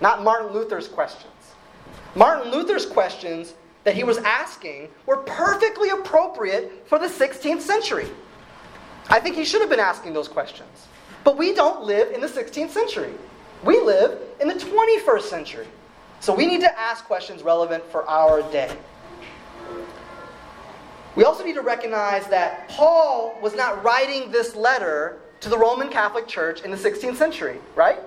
not 0.00 0.22
Martin 0.22 0.52
Luther's 0.52 0.88
questions. 0.88 1.32
Martin 2.14 2.50
Luther's 2.50 2.86
questions 2.86 3.54
that 3.84 3.94
he 3.94 4.04
was 4.04 4.18
asking 4.18 4.88
were 5.06 5.18
perfectly 5.18 5.90
appropriate 5.90 6.86
for 6.88 6.98
the 6.98 7.06
16th 7.06 7.60
century. 7.60 8.08
I 9.08 9.20
think 9.20 9.36
he 9.36 9.44
should 9.44 9.60
have 9.60 9.70
been 9.70 9.78
asking 9.78 10.12
those 10.12 10.26
questions. 10.26 10.88
But 11.22 11.36
we 11.36 11.54
don't 11.54 11.84
live 11.84 12.12
in 12.12 12.20
the 12.20 12.26
16th 12.26 12.70
century. 12.70 13.12
We 13.64 13.80
live 13.80 14.18
in 14.40 14.48
the 14.48 14.54
21st 14.54 15.22
century. 15.22 15.66
So 16.20 16.34
we 16.34 16.46
need 16.46 16.60
to 16.60 16.78
ask 16.78 17.04
questions 17.04 17.42
relevant 17.42 17.84
for 17.84 18.08
our 18.08 18.42
day. 18.50 18.76
We 21.16 21.24
also 21.24 21.42
need 21.42 21.54
to 21.54 21.62
recognize 21.62 22.26
that 22.26 22.68
Paul 22.68 23.38
was 23.40 23.54
not 23.54 23.82
writing 23.82 24.30
this 24.30 24.54
letter 24.54 25.18
to 25.40 25.48
the 25.48 25.56
Roman 25.56 25.88
Catholic 25.88 26.28
Church 26.28 26.60
in 26.60 26.70
the 26.70 26.76
16th 26.76 27.16
century, 27.16 27.58
right? 27.74 28.00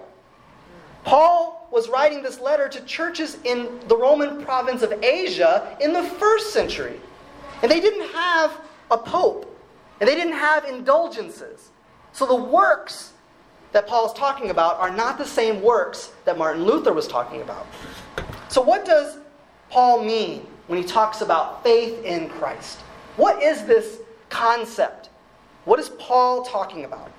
Paul 1.03 1.67
was 1.71 1.89
writing 1.89 2.21
this 2.21 2.39
letter 2.39 2.69
to 2.69 2.81
churches 2.81 3.37
in 3.45 3.79
the 3.87 3.97
Roman 3.97 4.43
province 4.43 4.83
of 4.83 5.03
Asia 5.03 5.75
in 5.81 5.91
the 5.91 6.03
first 6.03 6.53
century. 6.53 6.99
And 7.63 7.71
they 7.71 7.79
didn't 7.79 8.09
have 8.11 8.59
a 8.91 8.97
pope, 8.97 9.57
and 9.99 10.07
they 10.07 10.15
didn't 10.15 10.33
have 10.33 10.65
indulgences. 10.65 11.71
So 12.13 12.27
the 12.27 12.35
works 12.35 13.13
that 13.71 13.87
Paul 13.87 14.05
is 14.07 14.13
talking 14.13 14.51
about 14.51 14.79
are 14.79 14.91
not 14.91 15.17
the 15.17 15.25
same 15.25 15.61
works 15.61 16.13
that 16.25 16.37
Martin 16.37 16.63
Luther 16.63 16.93
was 16.93 17.07
talking 17.07 17.41
about. 17.41 17.65
So, 18.47 18.61
what 18.61 18.83
does 18.83 19.19
Paul 19.69 20.03
mean 20.03 20.47
when 20.67 20.81
he 20.81 20.87
talks 20.87 21.21
about 21.21 21.63
faith 21.63 22.03
in 22.03 22.29
Christ? 22.29 22.79
What 23.19 23.43
is 23.43 23.65
this 23.65 23.97
concept? 24.29 25.10
What 25.65 25.77
is 25.77 25.89
Paul 25.99 26.43
talking 26.43 26.86
about? 26.86 27.12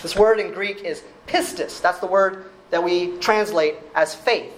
This 0.00 0.14
word 0.14 0.38
in 0.38 0.52
Greek 0.52 0.84
is 0.84 1.02
pistis. 1.26 1.82
That's 1.82 1.98
the 1.98 2.06
word 2.06 2.52
that 2.70 2.80
we 2.80 3.18
translate 3.18 3.74
as 3.96 4.14
faith. 4.14 4.54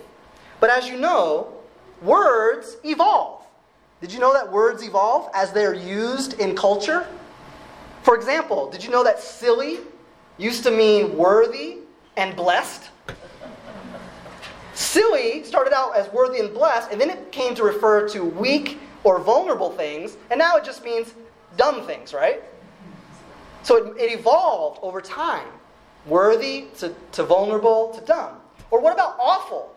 But 0.60 0.68
as 0.68 0.86
you 0.86 0.98
know, 0.98 1.54
words 2.02 2.76
evolve. 2.84 3.42
Did 4.02 4.12
you 4.12 4.20
know 4.20 4.34
that 4.34 4.52
words 4.52 4.82
evolve 4.82 5.30
as 5.32 5.50
they're 5.50 5.72
used 5.72 6.38
in 6.38 6.54
culture? 6.54 7.06
For 8.02 8.14
example, 8.14 8.68
did 8.68 8.84
you 8.84 8.90
know 8.90 9.02
that 9.02 9.18
silly 9.18 9.78
used 10.36 10.62
to 10.64 10.70
mean 10.70 11.16
worthy 11.16 11.78
and 12.18 12.36
blessed? 12.36 12.90
Silly 14.74 15.42
started 15.44 15.72
out 15.72 15.96
as 15.96 16.12
worthy 16.12 16.38
and 16.40 16.52
blessed, 16.52 16.90
and 16.92 17.00
then 17.00 17.08
it 17.08 17.32
came 17.32 17.54
to 17.54 17.62
refer 17.62 18.06
to 18.10 18.26
weak 18.26 18.78
or 19.04 19.18
vulnerable 19.18 19.70
things, 19.70 20.16
and 20.30 20.38
now 20.38 20.56
it 20.56 20.64
just 20.64 20.84
means 20.84 21.14
dumb 21.56 21.86
things, 21.86 22.14
right? 22.14 22.42
So 23.62 23.76
it, 23.76 23.96
it 24.00 24.18
evolved 24.18 24.80
over 24.82 25.00
time 25.00 25.48
worthy 26.06 26.66
to, 26.78 26.94
to 27.12 27.22
vulnerable 27.22 27.90
to 27.90 28.00
dumb. 28.04 28.36
Or 28.70 28.80
what 28.80 28.92
about 28.92 29.16
awful? 29.20 29.74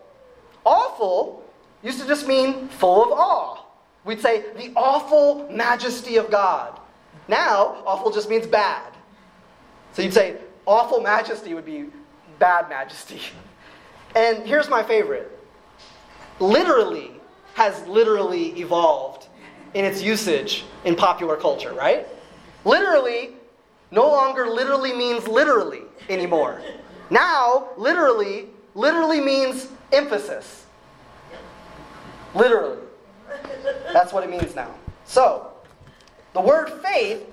Awful 0.66 1.44
used 1.84 2.02
to 2.02 2.08
just 2.08 2.28
mean 2.28 2.68
full 2.68 3.04
of 3.04 3.12
awe. 3.12 3.64
We'd 4.04 4.22
say 4.22 4.46
the 4.56 4.72
awful 4.76 5.50
majesty 5.50 6.18
of 6.18 6.32
God. 6.32 6.80
Now, 7.28 7.84
awful 7.86 8.12
just 8.12 8.30
means 8.30 8.48
bad. 8.48 8.94
So 9.94 10.02
you'd 10.02 10.14
say 10.14 10.38
awful 10.66 11.02
majesty 11.02 11.54
would 11.54 11.66
be 11.66 11.86
bad 12.40 12.70
majesty. 12.70 13.22
And 14.16 14.48
here's 14.48 14.70
my 14.70 14.82
favorite 14.82 15.30
literally 16.40 17.12
has 17.56 17.88
literally 17.88 18.50
evolved 18.60 19.28
in 19.74 19.86
its 19.86 20.04
usage 20.04 20.66
in 20.84 20.94
popular 20.94 21.38
culture, 21.38 21.74
right? 21.74 22.06
Literally 22.66 23.32
no 23.92 24.08
longer 24.10 24.48
literally 24.48 24.92
means 24.92 25.26
literally 25.26 25.84
anymore. 26.10 26.62
Now, 27.10 27.70
literally, 27.78 28.48
literally 28.74 29.22
means 29.22 29.70
emphasis. 29.94 30.66
Literally. 32.34 32.80
That's 33.94 34.12
what 34.12 34.26
it 34.26 34.30
means 34.30 34.54
now. 34.54 34.76
So, 35.06 35.54
the 36.34 36.42
word 36.42 36.70
faith 36.84 37.26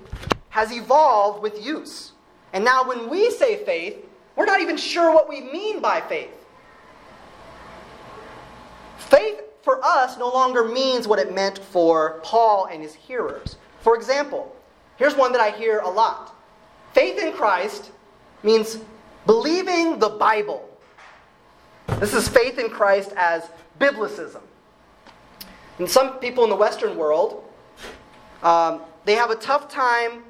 has 0.49 0.71
evolved 0.71 1.43
with 1.43 1.63
use. 1.63 2.13
And 2.53 2.63
now, 2.63 2.87
when 2.87 3.09
we 3.09 3.29
say 3.31 3.65
faith, 3.65 3.97
we're 4.37 4.45
not 4.45 4.61
even 4.61 4.77
sure 4.77 5.13
what 5.13 5.27
we 5.27 5.41
mean 5.41 5.81
by 5.81 5.99
faith. 5.99 6.31
Faith 8.97 9.41
for 9.63 9.83
us 9.83 10.17
no 10.17 10.27
longer 10.27 10.67
means 10.67 11.07
what 11.07 11.19
it 11.19 11.33
meant 11.33 11.57
for 11.57 12.19
Paul 12.21 12.67
and 12.71 12.83
his 12.83 12.93
hearers. 12.93 13.55
For 13.79 13.95
example, 13.95 14.55
here's 14.97 15.15
one 15.15 15.31
that 15.31 15.41
I 15.41 15.51
hear 15.51 15.79
a 15.79 15.89
lot 15.89 16.35
faith 16.93 17.17
in 17.17 17.33
Christ 17.33 17.91
means 18.43 18.77
believing 19.25 19.97
the 19.97 20.09
Bible. 20.09 20.69
This 21.99 22.13
is 22.13 22.27
faith 22.27 22.59
in 22.59 22.69
Christ 22.69 23.13
as 23.15 23.49
biblicism. 23.79 24.41
And 25.79 25.89
some 25.89 26.19
people 26.19 26.43
in 26.43 26.49
the 26.49 26.55
Western 26.55 26.95
world, 26.95 27.43
um, 28.43 28.81
they 29.05 29.15
have 29.15 29.31
a 29.31 29.35
tough 29.35 29.69
time 29.69 30.23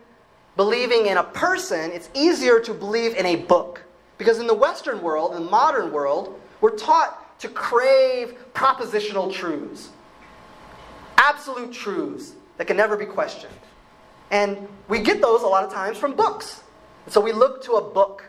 believing 0.55 1.07
in 1.07 1.17
a 1.17 1.23
person. 1.23 1.91
It's 1.91 2.09
easier 2.13 2.59
to 2.61 2.73
believe 2.73 3.15
in 3.15 3.25
a 3.25 3.35
book. 3.35 3.83
Because 4.17 4.39
in 4.39 4.47
the 4.47 4.53
Western 4.53 5.01
world, 5.01 5.35
in 5.35 5.43
the 5.43 5.49
modern 5.49 5.91
world, 5.91 6.39
we're 6.61 6.77
taught 6.77 7.22
to 7.43 7.49
crave 7.49 8.35
propositional 8.53 9.31
truths, 9.31 9.89
absolute 11.17 11.73
truths 11.73 12.35
that 12.55 12.67
can 12.67 12.77
never 12.77 12.95
be 12.95 13.05
questioned. 13.05 13.53
And 14.31 14.65
we 14.87 14.99
get 14.99 15.21
those 15.21 15.43
a 15.43 15.47
lot 15.47 15.65
of 15.65 15.73
times 15.73 15.97
from 15.97 16.15
books. 16.15 16.63
And 17.03 17.13
so 17.13 17.19
we 17.19 17.33
look 17.33 17.61
to 17.65 17.73
a 17.73 17.81
book. 17.81 18.23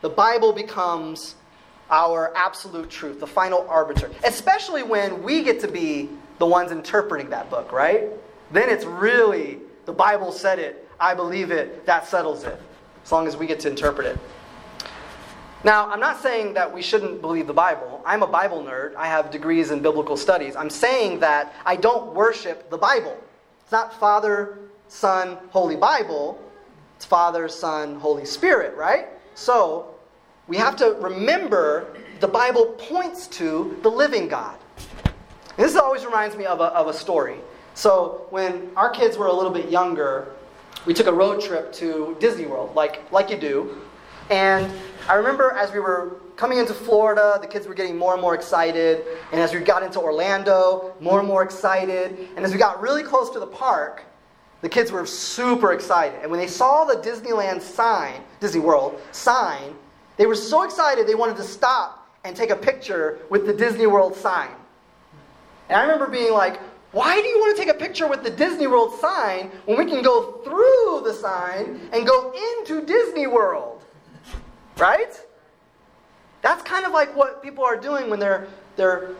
The 0.00 0.08
Bible 0.08 0.54
becomes 0.54 1.34
our 1.90 2.34
absolute 2.34 2.88
truth, 2.88 3.20
the 3.20 3.26
final 3.26 3.66
arbiter, 3.68 4.10
especially 4.24 4.82
when 4.82 5.22
we 5.22 5.42
get 5.42 5.60
to 5.60 5.68
be 5.68 6.08
the 6.38 6.46
ones 6.46 6.72
interpreting 6.72 7.28
that 7.28 7.50
book, 7.50 7.72
right? 7.72 8.08
Then 8.52 8.70
it's 8.70 8.86
really, 8.86 9.58
the 9.84 9.92
Bible 9.92 10.32
said 10.32 10.58
it, 10.58 10.88
I 10.98 11.12
believe 11.12 11.50
it, 11.50 11.84
that 11.84 12.06
settles 12.06 12.44
it, 12.44 12.58
as 13.04 13.12
long 13.12 13.26
as 13.28 13.36
we 13.36 13.46
get 13.46 13.60
to 13.60 13.68
interpret 13.68 14.06
it. 14.06 14.18
Now, 15.64 15.88
I'm 15.90 16.00
not 16.00 16.20
saying 16.20 16.52
that 16.54 16.72
we 16.72 16.82
shouldn't 16.82 17.22
believe 17.22 17.46
the 17.46 17.54
Bible. 17.54 18.02
I'm 18.04 18.22
a 18.22 18.26
Bible 18.26 18.62
nerd. 18.62 18.94
I 18.96 19.06
have 19.06 19.30
degrees 19.30 19.70
in 19.70 19.80
biblical 19.80 20.14
studies. 20.14 20.56
I'm 20.56 20.68
saying 20.68 21.20
that 21.20 21.54
I 21.64 21.76
don't 21.76 22.14
worship 22.14 22.68
the 22.68 22.76
Bible. 22.76 23.16
It's 23.62 23.72
not 23.72 23.98
Father, 23.98 24.58
Son, 24.88 25.38
Holy 25.48 25.76
Bible. 25.76 26.38
It's 26.96 27.06
Father, 27.06 27.48
Son, 27.48 27.94
Holy 27.94 28.26
Spirit, 28.26 28.76
right? 28.76 29.08
So, 29.34 29.94
we 30.48 30.58
have 30.58 30.76
to 30.76 30.98
remember 31.00 31.96
the 32.20 32.28
Bible 32.28 32.66
points 32.78 33.26
to 33.28 33.78
the 33.82 33.90
living 33.90 34.28
God. 34.28 34.58
And 35.56 35.64
this 35.64 35.76
always 35.76 36.04
reminds 36.04 36.36
me 36.36 36.44
of 36.44 36.60
a, 36.60 36.64
of 36.64 36.88
a 36.88 36.92
story. 36.92 37.38
So, 37.72 38.26
when 38.28 38.70
our 38.76 38.90
kids 38.90 39.16
were 39.16 39.28
a 39.28 39.32
little 39.32 39.50
bit 39.50 39.70
younger, 39.70 40.28
we 40.84 40.92
took 40.92 41.06
a 41.06 41.12
road 41.12 41.40
trip 41.40 41.72
to 41.74 42.18
Disney 42.20 42.44
World, 42.44 42.74
like, 42.74 43.10
like 43.10 43.30
you 43.30 43.38
do. 43.38 43.80
And 44.28 44.70
I 45.06 45.16
remember 45.16 45.52
as 45.52 45.70
we 45.70 45.80
were 45.80 46.16
coming 46.36 46.56
into 46.56 46.72
Florida, 46.72 47.38
the 47.38 47.46
kids 47.46 47.66
were 47.66 47.74
getting 47.74 47.96
more 47.96 48.14
and 48.14 48.22
more 48.22 48.34
excited. 48.34 49.04
And 49.32 49.40
as 49.40 49.52
we 49.52 49.60
got 49.60 49.82
into 49.82 50.00
Orlando, 50.00 50.94
more 50.98 51.18
and 51.18 51.28
more 51.28 51.42
excited. 51.42 52.28
And 52.36 52.44
as 52.44 52.52
we 52.52 52.58
got 52.58 52.80
really 52.80 53.02
close 53.02 53.28
to 53.30 53.38
the 53.38 53.46
park, 53.46 54.02
the 54.62 54.68
kids 54.68 54.90
were 54.90 55.04
super 55.04 55.74
excited. 55.74 56.18
And 56.22 56.30
when 56.30 56.40
they 56.40 56.46
saw 56.46 56.86
the 56.86 56.94
Disneyland 56.96 57.60
sign, 57.60 58.22
Disney 58.40 58.60
World 58.60 58.98
sign, 59.12 59.74
they 60.16 60.24
were 60.24 60.34
so 60.34 60.62
excited 60.62 61.06
they 61.06 61.14
wanted 61.14 61.36
to 61.36 61.42
stop 61.42 62.08
and 62.24 62.34
take 62.34 62.48
a 62.48 62.56
picture 62.56 63.18
with 63.28 63.46
the 63.46 63.52
Disney 63.52 63.86
World 63.86 64.16
sign. 64.16 64.50
And 65.68 65.78
I 65.78 65.82
remember 65.82 66.06
being 66.06 66.32
like, 66.32 66.60
why 66.92 67.20
do 67.20 67.26
you 67.26 67.40
want 67.40 67.54
to 67.54 67.62
take 67.62 67.74
a 67.74 67.78
picture 67.78 68.08
with 68.08 68.22
the 68.22 68.30
Disney 68.30 68.68
World 68.68 68.98
sign 68.98 69.50
when 69.66 69.76
we 69.76 69.84
can 69.84 70.00
go 70.00 70.40
through 70.44 71.02
the 71.04 71.12
sign 71.12 71.90
and 71.92 72.06
go 72.06 72.32
into 72.32 72.86
Disney 72.86 73.26
World? 73.26 73.83
Right? 74.78 75.20
That's 76.42 76.62
kind 76.62 76.84
of 76.84 76.92
like 76.92 77.14
what 77.16 77.42
people 77.42 77.64
are 77.64 77.76
doing 77.76 78.10
when 78.10 78.18
they're, 78.18 78.48
they're 78.76 79.10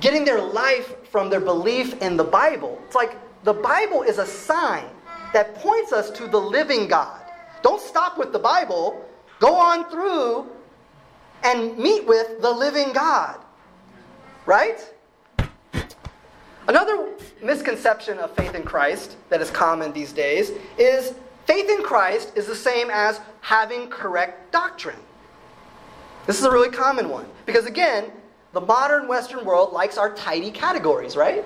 getting 0.00 0.24
their 0.24 0.40
life 0.40 1.08
from 1.08 1.30
their 1.30 1.40
belief 1.40 2.00
in 2.02 2.16
the 2.16 2.24
Bible. 2.24 2.80
It's 2.86 2.94
like 2.94 3.16
the 3.44 3.54
Bible 3.54 4.02
is 4.02 4.18
a 4.18 4.26
sign 4.26 4.84
that 5.32 5.54
points 5.56 5.92
us 5.92 6.10
to 6.10 6.26
the 6.26 6.40
living 6.40 6.88
God. 6.88 7.20
Don't 7.62 7.80
stop 7.80 8.18
with 8.18 8.32
the 8.32 8.38
Bible. 8.38 9.04
Go 9.40 9.54
on 9.54 9.90
through 9.90 10.46
and 11.42 11.76
meet 11.78 12.06
with 12.06 12.40
the 12.40 12.50
living 12.50 12.92
God. 12.92 13.38
Right? 14.46 14.94
Another 16.66 17.08
misconception 17.42 18.18
of 18.18 18.34
faith 18.36 18.54
in 18.54 18.62
Christ 18.62 19.16
that 19.30 19.40
is 19.40 19.50
common 19.50 19.92
these 19.92 20.12
days 20.12 20.52
is 20.76 21.14
faith 21.48 21.70
in 21.70 21.82
Christ 21.82 22.32
is 22.36 22.46
the 22.46 22.54
same 22.54 22.90
as 22.90 23.22
having 23.40 23.88
correct 23.88 24.52
doctrine. 24.52 25.00
This 26.26 26.38
is 26.38 26.44
a 26.44 26.50
really 26.50 26.68
common 26.68 27.08
one. 27.08 27.24
Because 27.46 27.64
again, 27.64 28.12
the 28.52 28.60
modern 28.60 29.08
Western 29.08 29.46
world 29.46 29.72
likes 29.72 29.96
our 29.96 30.14
tidy 30.14 30.50
categories, 30.50 31.16
right? 31.16 31.42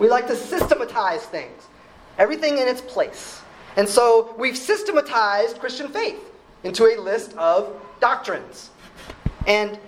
We 0.00 0.08
like 0.08 0.26
to 0.26 0.34
systematize 0.34 1.24
things, 1.26 1.68
everything 2.18 2.58
in 2.58 2.66
its 2.66 2.80
place. 2.80 3.42
And 3.76 3.88
so 3.88 4.34
we've 4.36 4.58
systematized 4.58 5.60
Christian 5.60 5.86
faith 5.88 6.32
into 6.64 6.86
a 6.86 7.00
list 7.00 7.34
of 7.34 7.80
doctrines. 8.00 8.70
And 9.46 9.78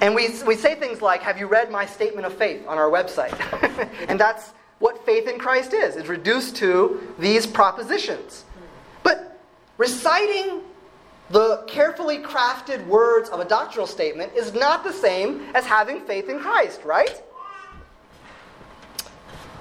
and 0.00 0.14
we, 0.14 0.28
we 0.46 0.56
say 0.56 0.74
things 0.74 1.00
like, 1.00 1.22
Have 1.22 1.38
you 1.38 1.46
read 1.46 1.70
my 1.70 1.86
statement 1.86 2.26
of 2.26 2.34
faith 2.34 2.66
on 2.66 2.76
our 2.76 2.90
website? 2.90 3.38
and 4.08 4.18
that's 4.18 4.52
what 4.78 5.04
faith 5.04 5.28
in 5.28 5.38
Christ 5.38 5.72
is. 5.72 5.96
It's 5.96 6.08
reduced 6.08 6.56
to 6.56 7.14
these 7.18 7.46
propositions. 7.46 8.44
But 9.02 9.40
reciting 9.76 10.62
the 11.30 11.64
carefully 11.66 12.18
crafted 12.18 12.86
words 12.86 13.28
of 13.28 13.40
a 13.40 13.44
doctrinal 13.44 13.86
statement 13.86 14.32
is 14.34 14.54
not 14.54 14.84
the 14.84 14.92
same 14.92 15.42
as 15.54 15.66
having 15.66 16.00
faith 16.02 16.28
in 16.28 16.38
Christ, 16.38 16.82
right? 16.84 17.22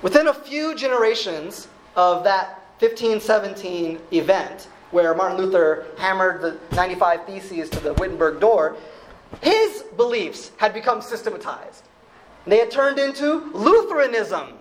Within 0.02 0.28
a 0.28 0.34
few 0.34 0.76
generations 0.76 1.68
of 1.96 2.24
that 2.24 2.62
1517 2.80 4.00
event, 4.12 4.68
where 4.92 5.14
Martin 5.16 5.38
Luther 5.38 5.88
hammered 5.98 6.42
the 6.42 6.58
95 6.76 7.26
Theses 7.26 7.70
to 7.72 7.80
the 7.80 7.94
Wittenberg 7.96 8.40
door, 8.40 8.78
his 9.42 9.82
beliefs 9.98 10.52
had 10.58 10.74
become 10.74 11.02
systematized. 11.02 11.84
They 12.46 12.60
had 12.60 12.72
turned 12.72 13.00
into 13.00 13.52
Lutheranism. 13.54 14.54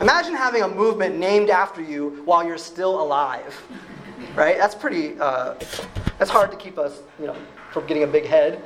Imagine 0.00 0.34
having 0.34 0.62
a 0.62 0.68
movement 0.68 1.16
named 1.18 1.50
after 1.50 1.82
you 1.82 2.22
while 2.24 2.46
you're 2.46 2.58
still 2.58 3.00
alive. 3.02 3.60
Right? 4.34 4.56
That's 4.56 4.74
pretty, 4.74 5.18
uh, 5.18 5.54
that's 6.18 6.30
hard 6.30 6.50
to 6.52 6.56
keep 6.56 6.78
us, 6.78 7.02
you 7.18 7.26
know, 7.26 7.36
from 7.72 7.86
getting 7.86 8.04
a 8.04 8.06
big 8.06 8.24
head. 8.24 8.62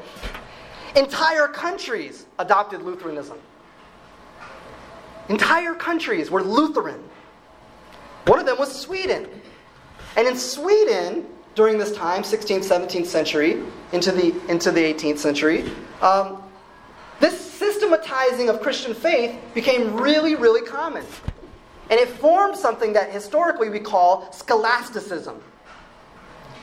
Entire 0.95 1.49
countries 1.49 2.27
adopted 2.39 2.83
Lutheranism. 2.83 3.39
Entire 5.29 5.75
countries 5.75 6.31
were 6.31 6.43
Lutheran. 6.43 7.03
One 8.27 8.39
of 8.39 8.45
them 8.45 8.59
was 8.59 8.79
Sweden. 8.79 9.27
And 10.17 10.29
in 10.29 10.37
Sweden, 10.37 11.27
during 11.55 11.79
this 11.79 11.93
time, 11.93 12.23
16th, 12.23 12.65
17th 12.69 13.07
century, 13.07 13.63
into 13.93 14.13
the, 14.13 14.35
into 14.51 14.71
the 14.71 14.81
18th 14.81 15.19
century, 15.19 15.71
um, 16.03 16.42
This 17.23 17.41
systematizing 17.41 18.49
of 18.49 18.61
Christian 18.61 18.95
faith 18.95 19.39
became 19.55 19.95
really, 19.95 20.35
really 20.35 20.67
common. 20.67 21.05
And 21.89 22.01
it 22.01 22.09
formed 22.09 22.57
something 22.57 22.93
that 22.95 23.13
historically 23.13 23.71
we 23.71 23.79
call 23.79 24.33
scholasticism. 24.33 25.41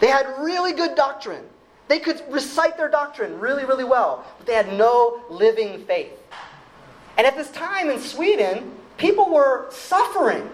They 0.02 0.08
had 0.08 0.26
really 0.40 0.74
good 0.74 0.96
doctrine. 0.96 1.46
They 1.88 2.00
could 2.00 2.22
recite 2.30 2.76
their 2.76 2.90
doctrine 2.90 3.40
really, 3.40 3.64
really 3.64 3.86
well, 3.86 4.26
but 4.38 4.48
they 4.48 4.54
had 4.54 4.74
no 4.74 5.22
living 5.30 5.86
faith. 5.86 6.12
And 7.18 7.26
at 7.26 7.38
this 7.38 7.52
time 7.52 7.90
in 7.90 7.98
Sweden, 7.98 8.70
people 8.98 9.30
were 9.30 9.68
suffering. 9.72 10.50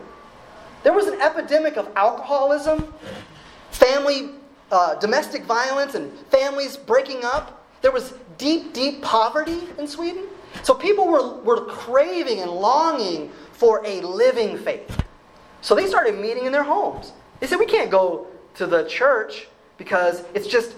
There 0.83 0.93
was 0.93 1.07
an 1.07 1.19
epidemic 1.19 1.77
of 1.77 1.89
alcoholism, 1.95 2.93
family, 3.71 4.29
uh, 4.71 4.99
domestic 4.99 5.45
violence, 5.45 5.95
and 5.95 6.15
families 6.29 6.77
breaking 6.77 7.25
up. 7.25 7.65
There 7.81 7.91
was 7.91 8.13
deep, 8.37 8.73
deep 8.73 9.01
poverty 9.01 9.63
in 9.77 9.87
Sweden. 9.87 10.25
So 10.63 10.73
people 10.73 11.07
were, 11.07 11.37
were 11.41 11.65
craving 11.65 12.39
and 12.39 12.51
longing 12.51 13.31
for 13.51 13.85
a 13.85 14.01
living 14.01 14.57
faith. 14.57 15.03
So 15.61 15.75
they 15.75 15.87
started 15.87 16.19
meeting 16.19 16.45
in 16.45 16.51
their 16.51 16.63
homes. 16.63 17.11
They 17.39 17.47
said, 17.47 17.59
We 17.59 17.65
can't 17.65 17.89
go 17.89 18.27
to 18.55 18.65
the 18.65 18.83
church 18.87 19.47
because 19.77 20.23
it's 20.33 20.47
just, 20.47 20.75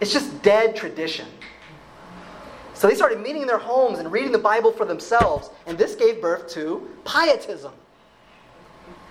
it's 0.00 0.12
just 0.12 0.42
dead 0.42 0.74
tradition. 0.74 1.26
So 2.74 2.88
they 2.88 2.94
started 2.94 3.20
meeting 3.20 3.42
in 3.42 3.48
their 3.48 3.58
homes 3.58 3.98
and 3.98 4.10
reading 4.10 4.32
the 4.32 4.38
Bible 4.38 4.72
for 4.72 4.86
themselves, 4.86 5.50
and 5.66 5.76
this 5.76 5.94
gave 5.94 6.22
birth 6.22 6.48
to 6.54 6.88
pietism. 7.04 7.72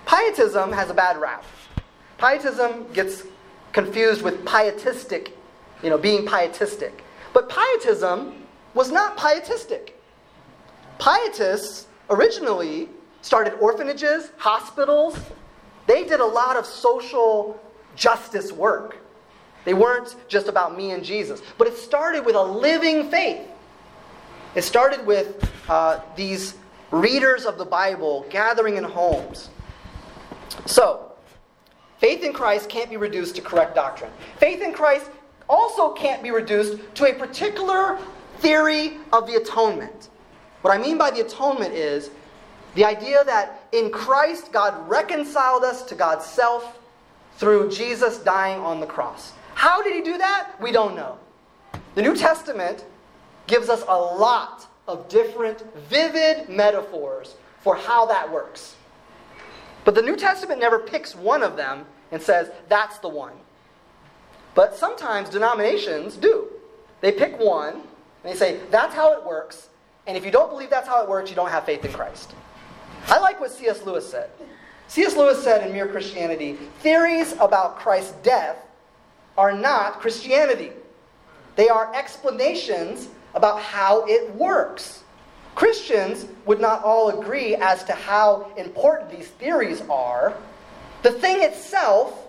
Pietism 0.06 0.72
has 0.72 0.90
a 0.90 0.94
bad 0.94 1.20
rap. 1.20 1.44
Pietism 2.18 2.86
gets 2.92 3.22
confused 3.72 4.22
with 4.22 4.44
pietistic, 4.44 5.36
you 5.84 5.90
know, 5.90 5.96
being 5.96 6.26
pietistic. 6.26 7.04
But 7.32 7.48
pietism 7.48 8.44
was 8.74 8.90
not 8.90 9.16
pietistic. 9.16 10.00
Pietists 10.98 11.86
originally 12.08 12.88
started 13.22 13.54
orphanages, 13.54 14.30
hospitals. 14.36 15.18
They 15.86 16.04
did 16.04 16.20
a 16.20 16.24
lot 16.24 16.56
of 16.56 16.66
social 16.66 17.60
justice 17.96 18.52
work. 18.52 18.98
They 19.64 19.74
weren't 19.74 20.16
just 20.28 20.48
about 20.48 20.76
me 20.76 20.92
and 20.92 21.04
Jesus. 21.04 21.42
But 21.58 21.68
it 21.68 21.76
started 21.76 22.24
with 22.24 22.34
a 22.34 22.42
living 22.42 23.10
faith. 23.10 23.46
It 24.54 24.62
started 24.62 25.06
with 25.06 25.50
uh, 25.68 26.00
these 26.16 26.54
readers 26.90 27.44
of 27.44 27.58
the 27.58 27.64
Bible 27.64 28.26
gathering 28.30 28.76
in 28.76 28.84
homes. 28.84 29.50
So, 30.66 31.12
faith 31.98 32.24
in 32.24 32.32
Christ 32.32 32.68
can't 32.68 32.90
be 32.90 32.96
reduced 32.96 33.36
to 33.36 33.42
correct 33.42 33.74
doctrine. 33.74 34.10
Faith 34.38 34.60
in 34.62 34.72
Christ 34.72 35.10
also 35.50 35.92
can't 35.92 36.22
be 36.22 36.30
reduced 36.30 36.78
to 36.94 37.04
a 37.04 37.12
particular 37.12 37.98
theory 38.38 38.98
of 39.12 39.26
the 39.26 39.34
atonement. 39.34 40.08
What 40.62 40.72
I 40.72 40.78
mean 40.78 40.96
by 40.96 41.10
the 41.10 41.20
atonement 41.20 41.74
is 41.74 42.10
the 42.74 42.84
idea 42.84 43.24
that 43.24 43.66
in 43.72 43.90
Christ, 43.90 44.52
God 44.52 44.88
reconciled 44.88 45.64
us 45.64 45.82
to 45.84 45.94
God's 45.94 46.24
self 46.24 46.78
through 47.36 47.70
Jesus 47.70 48.18
dying 48.18 48.60
on 48.60 48.80
the 48.80 48.86
cross. 48.86 49.32
How 49.54 49.82
did 49.82 49.94
he 49.94 50.02
do 50.02 50.16
that? 50.18 50.52
We 50.60 50.70
don't 50.70 50.94
know. 50.94 51.18
The 51.94 52.02
New 52.02 52.14
Testament 52.14 52.84
gives 53.46 53.68
us 53.68 53.82
a 53.88 53.96
lot 53.96 54.68
of 54.86 55.08
different, 55.08 55.64
vivid 55.88 56.48
metaphors 56.48 57.34
for 57.60 57.74
how 57.74 58.06
that 58.06 58.30
works. 58.30 58.76
But 59.84 59.94
the 59.94 60.02
New 60.02 60.16
Testament 60.16 60.60
never 60.60 60.78
picks 60.78 61.14
one 61.14 61.42
of 61.42 61.56
them 61.56 61.86
and 62.12 62.22
says, 62.22 62.50
that's 62.68 62.98
the 62.98 63.08
one. 63.08 63.32
But 64.60 64.76
sometimes 64.76 65.30
denominations 65.30 66.16
do. 66.16 66.46
They 67.00 67.12
pick 67.12 67.38
one 67.38 67.76
and 67.76 67.82
they 68.22 68.34
say, 68.34 68.60
that's 68.70 68.94
how 68.94 69.14
it 69.14 69.24
works. 69.24 69.70
And 70.06 70.18
if 70.18 70.24
you 70.26 70.30
don't 70.30 70.50
believe 70.50 70.68
that's 70.68 70.86
how 70.86 71.02
it 71.02 71.08
works, 71.08 71.30
you 71.30 71.34
don't 71.34 71.48
have 71.48 71.64
faith 71.64 71.82
in 71.82 71.90
Christ. 71.94 72.34
I 73.06 73.18
like 73.20 73.40
what 73.40 73.52
C.S. 73.52 73.86
Lewis 73.86 74.06
said. 74.06 74.28
C.S. 74.86 75.16
Lewis 75.16 75.42
said 75.42 75.66
in 75.66 75.72
Mere 75.72 75.88
Christianity 75.88 76.58
theories 76.80 77.32
about 77.40 77.78
Christ's 77.78 78.12
death 78.22 78.58
are 79.38 79.50
not 79.50 79.98
Christianity, 79.98 80.72
they 81.56 81.70
are 81.70 81.90
explanations 81.94 83.08
about 83.32 83.62
how 83.62 84.04
it 84.04 84.34
works. 84.34 85.04
Christians 85.54 86.26
would 86.44 86.60
not 86.60 86.84
all 86.84 87.18
agree 87.18 87.54
as 87.54 87.82
to 87.84 87.94
how 87.94 88.52
important 88.58 89.10
these 89.10 89.28
theories 89.28 89.80
are. 89.88 90.34
The 91.02 91.12
thing 91.12 91.42
itself, 91.42 92.19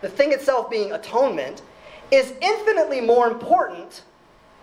the 0.00 0.08
thing 0.08 0.32
itself 0.32 0.70
being 0.70 0.92
atonement, 0.92 1.62
is 2.10 2.32
infinitely 2.40 3.00
more 3.00 3.28
important 3.28 4.02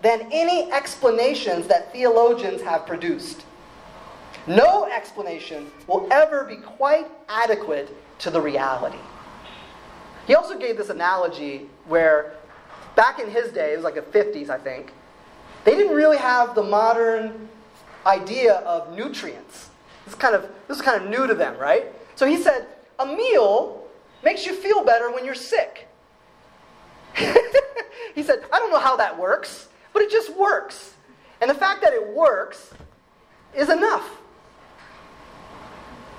than 0.01 0.27
any 0.31 0.71
explanations 0.71 1.67
that 1.67 1.91
theologians 1.91 2.61
have 2.61 2.85
produced. 2.85 3.45
No 4.47 4.85
explanation 4.91 5.71
will 5.87 6.07
ever 6.11 6.43
be 6.43 6.57
quite 6.57 7.07
adequate 7.29 7.95
to 8.19 8.29
the 8.29 8.41
reality. 8.41 8.97
He 10.27 10.35
also 10.35 10.57
gave 10.57 10.77
this 10.77 10.89
analogy 10.89 11.69
where 11.85 12.33
back 12.95 13.19
in 13.19 13.29
his 13.29 13.51
day, 13.51 13.73
it 13.73 13.75
was 13.77 13.83
like 13.83 13.95
the 13.95 14.01
50s, 14.01 14.49
I 14.49 14.57
think, 14.57 14.93
they 15.63 15.75
didn't 15.75 15.95
really 15.95 16.17
have 16.17 16.55
the 16.55 16.63
modern 16.63 17.47
idea 18.05 18.55
of 18.55 18.95
nutrients. 18.95 19.69
This 20.05 20.13
is 20.13 20.19
kind 20.19 20.35
of, 20.35 20.49
this 20.67 20.77
is 20.77 20.83
kind 20.83 21.01
of 21.01 21.09
new 21.09 21.27
to 21.27 21.33
them, 21.33 21.57
right? 21.57 21.85
So 22.15 22.25
he 22.25 22.37
said, 22.37 22.67
a 22.99 23.05
meal 23.05 23.82
makes 24.23 24.45
you 24.45 24.53
feel 24.53 24.83
better 24.83 25.11
when 25.11 25.25
you're 25.25 25.35
sick. 25.35 25.87
he 28.15 28.23
said, 28.23 28.43
I 28.51 28.59
don't 28.59 28.71
know 28.71 28.79
how 28.79 28.95
that 28.97 29.17
works, 29.17 29.67
but 29.91 30.01
it 30.01 30.11
just 30.11 30.35
works. 30.35 30.95
And 31.41 31.49
the 31.49 31.55
fact 31.55 31.81
that 31.81 31.93
it 31.93 32.07
works 32.15 32.73
is 33.55 33.69
enough. 33.69 34.09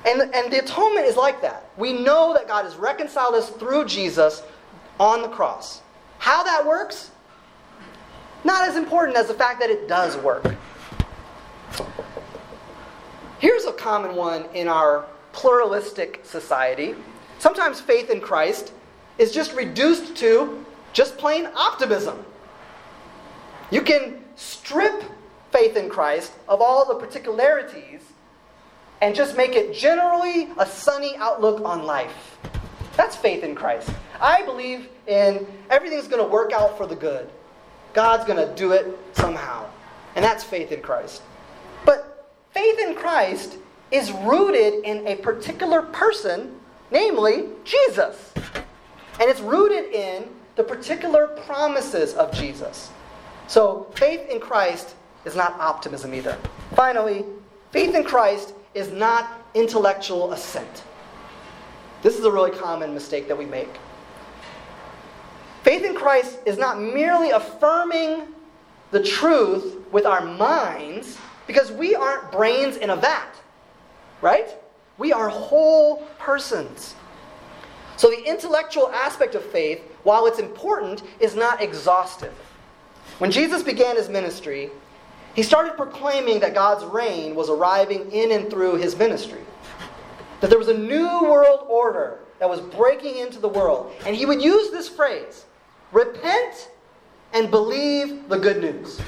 And, 0.07 0.21
and 0.35 0.53
the 0.53 0.59
atonement 0.59 1.07
is 1.07 1.17
like 1.17 1.41
that. 1.43 1.71
We 1.79 1.93
know 1.93 2.35
that 2.35 2.47
God 2.47 2.65
has 2.65 2.77
reconciled 2.77 3.35
us 3.35 3.49
through 3.51 3.87
Jesus 3.87 4.43
on 5.01 5.23
the 5.23 5.29
cross. 5.29 5.81
How 6.19 6.43
that 6.43 6.67
works, 6.67 7.11
not 8.45 8.69
as 8.69 8.77
important 8.77 9.17
as 9.17 9.29
the 9.29 9.35
fact 9.35 9.61
that 9.61 9.71
it 9.71 9.89
does 9.89 10.17
work. 10.19 10.55
Here's 13.39 13.65
a 13.65 13.73
common 13.73 14.15
one 14.15 14.45
in 14.55 14.69
our 14.69 15.07
pluralistic 15.33 16.21
society. 16.25 16.95
Sometimes 17.45 17.79
faith 17.79 18.09
in 18.09 18.23
Christ 18.23 18.73
is 19.19 19.31
just 19.31 19.53
reduced 19.53 20.17
to 20.17 20.65
just 20.95 21.19
plain 21.19 21.47
optimism. 21.55 22.25
You 23.71 23.83
can 23.83 24.25
strip 24.35 25.05
faith 25.53 25.77
in 25.77 25.91
Christ 25.91 26.33
of 26.49 26.63
all 26.63 26.87
the 26.87 26.95
particularities 26.95 28.01
and 29.03 29.15
just 29.15 29.37
make 29.37 29.55
it 29.57 29.75
generally 29.75 30.49
a 30.57 30.65
sunny 30.65 31.17
outlook 31.19 31.61
on 31.67 31.85
life. 31.85 32.39
That's 32.97 33.15
faith 33.15 33.45
in 33.45 33.55
Christ. 33.55 33.91
I 34.23 34.41
believe 34.47 34.89
in 35.07 35.47
everything's 35.69 36.09
going 36.09 36.25
to 36.25 36.33
work 36.33 36.55
out 36.55 36.79
for 36.79 36.87
the 36.87 36.97
good. 36.97 37.29
God's 37.93 38.25
going 38.25 38.39
to 38.39 38.55
do 38.55 38.73
it 38.73 38.87
somehow. 39.13 39.67
And 40.17 40.25
that's 40.25 40.43
faith 40.43 40.73
in 40.73 40.81
Christ. 40.81 41.21
But 41.85 42.27
faith 42.53 42.79
in 42.79 42.95
Christ 42.95 43.59
is 43.91 44.13
rooted 44.13 44.83
in 44.85 45.07
a 45.07 45.17
particular 45.17 45.83
person, 45.83 46.59
namely 46.95 47.49
Jesus. 47.65 48.33
And 49.21 49.29
it's 49.29 49.41
rooted 49.41 49.93
in 49.93 50.29
the 50.57 50.63
particular 50.63 51.27
promises 51.45 52.15
of 52.15 52.33
Jesus. 52.33 52.91
So 53.49 53.89
faith 53.97 54.27
in 54.31 54.41
Christ 54.41 54.95
is 55.25 55.37
not 55.37 55.59
optimism 55.61 56.15
either. 56.15 56.39
Finally, 56.75 57.25
faith 57.73 57.95
in 57.95 58.05
Christ 58.05 58.55
is 58.75 58.91
not 58.91 59.43
intellectual 59.55 60.33
assent. 60.33 60.85
This 62.03 62.17
is 62.19 62.25
a 62.25 62.31
really 62.31 62.53
common 62.53 62.95
mistake 62.95 63.29
that 63.29 63.37
we 63.37 63.45
make. 63.45 63.69
Faith 65.63 65.85
in 65.85 65.95
Christ 65.95 66.39
is 66.47 66.59
not 66.59 66.81
merely 66.81 67.31
affirming 67.31 68.23
the 68.91 69.03
truth 69.03 69.77
with 69.91 70.07
our 70.07 70.25
minds, 70.25 71.19
because 71.47 71.73
we 71.73 71.95
aren't 71.95 72.31
brains 72.31 72.77
in 72.77 72.91
a 72.91 72.97
vat, 72.97 73.35
right? 74.21 74.55
We 74.99 75.13
are 75.13 75.29
whole 75.29 76.07
persons. 76.19 76.95
So 77.97 78.11
the 78.11 78.29
intellectual 78.29 78.91
aspect 78.91 79.35
of 79.35 79.45
faith, 79.45 79.81
while 80.03 80.27
it's 80.27 80.39
important, 80.39 81.03
is 81.21 81.35
not 81.35 81.63
exhaustive. 81.63 82.35
When 83.19 83.31
Jesus 83.31 83.63
began 83.63 83.97
his 83.97 84.09
ministry, 84.09 84.71
he 85.35 85.43
started 85.43 85.77
proclaiming 85.77 86.41
that 86.41 86.55
God's 86.55 86.85
reign 86.85 87.35
was 87.35 87.51
arriving 87.51 88.11
in 88.13 88.33
and 88.33 88.51
through 88.51 88.77
his 88.77 88.97
ministry. 88.97 89.43
That 90.41 90.51
there 90.51 90.59
was 90.59 90.69
a 90.69 90.77
new 90.77 91.23
world 91.23 91.67
order 91.69 92.19
that 92.39 92.49
was 92.49 92.61
breaking 92.61 93.19
into 93.19 93.39
the 93.39 93.49
world. 93.49 93.93
And 94.07 94.15
he 94.15 94.27
would 94.27 94.43
use 94.43 94.71
this 94.71 94.89
phrase 94.89 95.45
repent 95.93 96.71
and 97.33 97.51
believe 97.51 98.29
the 98.29 98.39
good 98.39 98.61
news. 98.61 99.01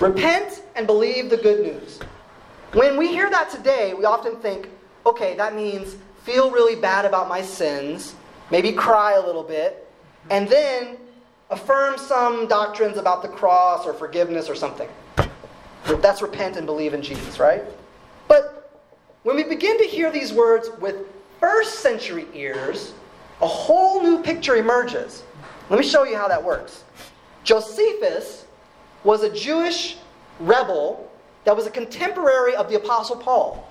Repent 0.00 0.62
and 0.76 0.86
believe 0.86 1.28
the 1.28 1.36
good 1.36 1.60
news. 1.60 2.00
When 2.72 2.98
we 2.98 3.08
hear 3.08 3.30
that 3.30 3.50
today, 3.50 3.94
we 3.94 4.04
often 4.04 4.36
think, 4.36 4.68
okay, 5.06 5.34
that 5.36 5.54
means 5.54 5.96
feel 6.24 6.50
really 6.50 6.76
bad 6.76 7.06
about 7.06 7.26
my 7.26 7.40
sins, 7.40 8.14
maybe 8.50 8.72
cry 8.72 9.14
a 9.14 9.24
little 9.24 9.42
bit, 9.42 9.90
and 10.28 10.46
then 10.48 10.98
affirm 11.48 11.96
some 11.96 12.46
doctrines 12.46 12.98
about 12.98 13.22
the 13.22 13.28
cross 13.28 13.86
or 13.86 13.94
forgiveness 13.94 14.50
or 14.50 14.54
something. 14.54 14.88
That's 15.86 16.20
repent 16.20 16.56
and 16.58 16.66
believe 16.66 16.92
in 16.92 17.00
Jesus, 17.00 17.40
right? 17.40 17.62
But 18.28 18.78
when 19.22 19.36
we 19.36 19.44
begin 19.44 19.78
to 19.78 19.84
hear 19.84 20.12
these 20.12 20.34
words 20.34 20.68
with 20.78 21.06
first 21.40 21.76
century 21.76 22.26
ears, 22.34 22.92
a 23.40 23.46
whole 23.46 24.02
new 24.02 24.22
picture 24.22 24.56
emerges. 24.56 25.22
Let 25.70 25.78
me 25.78 25.86
show 25.86 26.04
you 26.04 26.16
how 26.16 26.28
that 26.28 26.42
works. 26.42 26.84
Josephus 27.44 28.44
was 29.04 29.22
a 29.22 29.32
Jewish 29.32 29.96
rebel 30.40 31.07
that 31.44 31.56
was 31.56 31.66
a 31.66 31.70
contemporary 31.70 32.54
of 32.54 32.68
the 32.68 32.76
Apostle 32.76 33.16
Paul. 33.16 33.68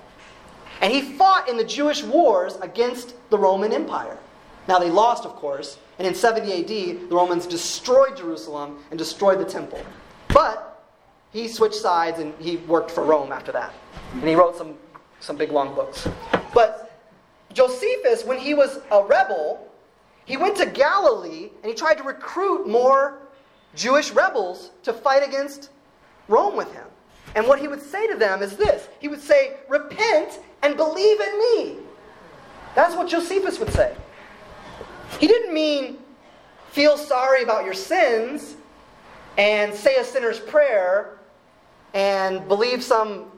And 0.80 0.92
he 0.92 1.02
fought 1.02 1.48
in 1.48 1.56
the 1.56 1.64
Jewish 1.64 2.02
wars 2.02 2.56
against 2.62 3.14
the 3.30 3.38
Roman 3.38 3.72
Empire. 3.72 4.16
Now, 4.68 4.78
they 4.78 4.90
lost, 4.90 5.24
of 5.24 5.34
course, 5.34 5.78
and 5.98 6.06
in 6.06 6.14
70 6.14 6.52
AD, 6.52 7.08
the 7.08 7.14
Romans 7.14 7.46
destroyed 7.46 8.16
Jerusalem 8.16 8.78
and 8.90 8.98
destroyed 8.98 9.40
the 9.40 9.44
temple. 9.44 9.82
But 10.28 10.84
he 11.32 11.48
switched 11.48 11.76
sides 11.76 12.18
and 12.20 12.34
he 12.38 12.58
worked 12.58 12.90
for 12.90 13.04
Rome 13.04 13.32
after 13.32 13.50
that. 13.52 13.72
And 14.12 14.28
he 14.28 14.34
wrote 14.34 14.56
some, 14.56 14.74
some 15.20 15.36
big 15.36 15.50
long 15.50 15.74
books. 15.74 16.06
But 16.54 17.00
Josephus, 17.52 18.24
when 18.24 18.38
he 18.38 18.54
was 18.54 18.80
a 18.90 19.02
rebel, 19.04 19.66
he 20.24 20.36
went 20.36 20.56
to 20.56 20.66
Galilee 20.66 21.50
and 21.62 21.66
he 21.66 21.74
tried 21.74 21.96
to 21.98 22.02
recruit 22.04 22.68
more 22.68 23.18
Jewish 23.74 24.10
rebels 24.10 24.70
to 24.82 24.92
fight 24.92 25.26
against 25.26 25.70
Rome 26.28 26.56
with 26.56 26.72
him. 26.72 26.86
And 27.38 27.46
what 27.46 27.60
he 27.60 27.68
would 27.68 27.80
say 27.80 28.04
to 28.08 28.16
them 28.16 28.42
is 28.42 28.56
this 28.56 28.88
He 28.98 29.06
would 29.06 29.22
say, 29.22 29.58
Repent 29.68 30.40
and 30.60 30.76
believe 30.76 31.20
in 31.20 31.38
me. 31.38 31.76
That's 32.74 32.96
what 32.96 33.06
Josephus 33.06 33.60
would 33.60 33.72
say. 33.72 33.94
He 35.20 35.28
didn't 35.28 35.54
mean 35.54 35.98
feel 36.72 36.96
sorry 36.96 37.44
about 37.44 37.64
your 37.64 37.74
sins 37.74 38.56
and 39.36 39.72
say 39.72 39.98
a 39.98 40.04
sinner's 40.04 40.40
prayer 40.40 41.20
and 41.94 42.46
believe 42.48 42.82
some 42.82 43.30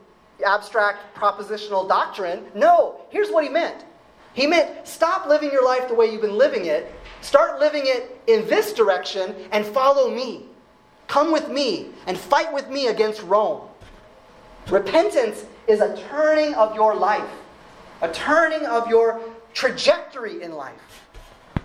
abstract 0.47 1.15
propositional 1.15 1.87
doctrine. 1.87 2.47
No, 2.55 3.03
here's 3.11 3.31
what 3.31 3.45
he 3.45 3.51
meant. 3.51 3.85
He 4.33 4.47
meant 4.47 4.89
stop 4.89 5.27
living 5.27 5.53
your 5.53 5.63
life 5.63 5.89
the 5.89 5.95
way 5.95 6.07
you've 6.07 6.23
been 6.23 6.39
living 6.39 6.65
it, 6.65 6.91
start 7.21 7.61
living 7.61 7.83
it 7.85 8.19
in 8.29 8.49
this 8.49 8.73
direction, 8.73 9.35
and 9.53 9.67
follow 9.67 10.09
me. 10.09 10.47
Come 11.07 11.33
with 11.33 11.51
me 11.51 11.91
and 12.07 12.17
fight 12.17 12.51
with 12.51 12.71
me 12.71 12.87
against 12.87 13.23
Rome. 13.25 13.67
Repentance 14.68 15.44
is 15.66 15.81
a 15.81 15.96
turning 16.09 16.55
of 16.55 16.75
your 16.75 16.94
life, 16.94 17.31
a 18.03 18.12
turning 18.12 18.66
of 18.66 18.88
your 18.88 19.20
trajectory 19.53 20.42
in 20.42 20.53
life. 20.53 21.07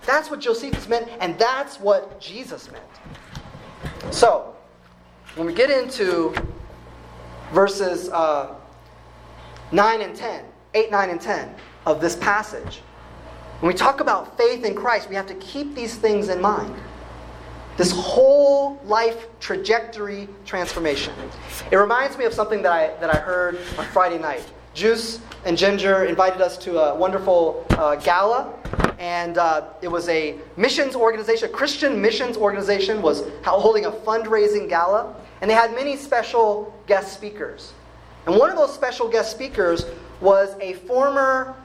That's 0.06 0.30
what 0.30 0.40
Josephus 0.40 0.88
meant, 0.88 1.10
and 1.20 1.38
that's 1.40 1.80
what 1.80 2.20
Jesus 2.20 2.70
meant. 2.72 4.14
So, 4.14 4.56
when 5.36 5.48
we 5.48 5.54
get 5.54 5.70
into 5.70 6.34
verses 7.52 8.10
uh, 8.10 8.56
9 9.72 10.02
and 10.02 10.16
10, 10.16 10.46
8, 10.74 10.92
9, 10.92 11.10
and 11.10 11.22
10 11.22 11.56
of 11.86 12.02
this 12.02 12.16
passage, 12.16 12.82
when 13.60 13.72
we 13.72 13.78
talk 13.78 14.00
about 14.00 14.38
faith 14.38 14.64
in 14.64 14.76
Christ, 14.76 15.10
we 15.10 15.16
have 15.16 15.28
to 15.28 15.36
keep 15.36 15.76
these 15.76 15.96
things 15.96 16.30
in 16.30 16.42
mind. 16.42 16.76
This 17.78 17.92
whole 17.92 18.80
life 18.86 19.28
trajectory 19.42 20.30
transformation. 20.46 21.14
It 21.72 21.76
reminds 21.76 22.18
me 22.18 22.24
of 22.24 22.34
something 22.34 22.62
that 22.62 22.72
I, 22.72 22.88
that 23.02 23.14
I 23.14 23.20
heard 23.20 23.60
on 23.78 23.86
Friday 23.88 24.18
night. 24.18 24.44
Juice 24.74 25.20
and 25.46 25.58
Ginger 25.58 26.06
invited 26.06 26.42
us 26.42 26.58
to 26.60 26.80
a 26.80 26.96
wonderful 26.96 27.66
uh, 27.72 27.96
gala, 27.96 28.54
and 28.98 29.38
uh, 29.38 29.66
it 29.82 29.90
was 29.90 30.08
a 30.10 30.38
missions 30.56 30.96
organization, 30.96 31.50
a 31.50 31.52
Christian 31.52 32.02
missions 32.02 32.38
organization, 32.38 33.02
was 33.02 33.24
holding 33.44 33.86
a 33.86 33.92
fundraising 33.92 34.70
gala, 34.70 35.16
and 35.42 35.50
they 35.50 35.56
had 35.56 35.74
many 35.76 35.98
special 35.98 36.74
guest 36.88 37.14
speakers. 37.14 37.74
And 38.26 38.38
one 38.38 38.50
of 38.50 38.56
those 38.56 38.74
special 38.74 39.10
guest 39.10 39.32
speakers 39.32 39.86
was 40.22 40.56
a 40.62 40.74
former 40.74 41.56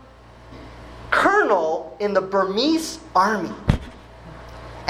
colonel 1.11 1.97
in 2.01 2.13
the 2.13 2.21
Burmese 2.21 2.99
army. 3.15 3.51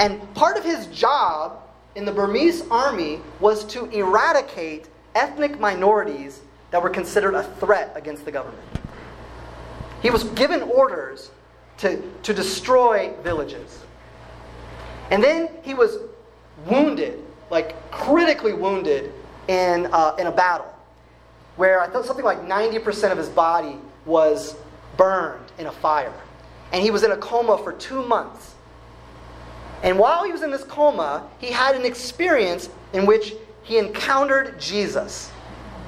And 0.01 0.33
part 0.33 0.57
of 0.57 0.65
his 0.65 0.87
job 0.87 1.61
in 1.93 2.05
the 2.05 2.11
Burmese 2.11 2.63
army 2.71 3.19
was 3.39 3.63
to 3.65 3.85
eradicate 3.91 4.89
ethnic 5.13 5.59
minorities 5.59 6.41
that 6.71 6.81
were 6.81 6.89
considered 6.89 7.35
a 7.35 7.43
threat 7.43 7.93
against 7.93 8.25
the 8.25 8.31
government. 8.31 8.63
He 10.01 10.09
was 10.09 10.23
given 10.23 10.63
orders 10.63 11.29
to, 11.77 12.01
to 12.23 12.33
destroy 12.33 13.13
villages. 13.21 13.83
And 15.11 15.23
then 15.23 15.49
he 15.61 15.75
was 15.75 15.99
wounded, 16.65 17.23
like 17.51 17.91
critically 17.91 18.53
wounded, 18.53 19.13
in, 19.47 19.85
uh, 19.91 20.15
in 20.17 20.25
a 20.25 20.31
battle 20.31 20.73
where 21.57 21.79
I 21.79 21.87
thought 21.87 22.05
something 22.05 22.25
like 22.25 22.41
90% 22.41 23.11
of 23.11 23.19
his 23.19 23.29
body 23.29 23.77
was 24.05 24.55
burned 24.97 25.51
in 25.59 25.67
a 25.67 25.71
fire. 25.71 26.13
And 26.73 26.81
he 26.81 26.89
was 26.89 27.03
in 27.03 27.11
a 27.11 27.17
coma 27.17 27.59
for 27.59 27.73
two 27.73 28.03
months. 28.07 28.50
And 29.83 29.97
while 29.97 30.23
he 30.23 30.31
was 30.31 30.43
in 30.43 30.51
this 30.51 30.63
coma, 30.63 31.27
he 31.39 31.47
had 31.47 31.75
an 31.75 31.85
experience 31.85 32.69
in 32.93 33.05
which 33.05 33.33
he 33.63 33.77
encountered 33.77 34.59
Jesus. 34.59 35.31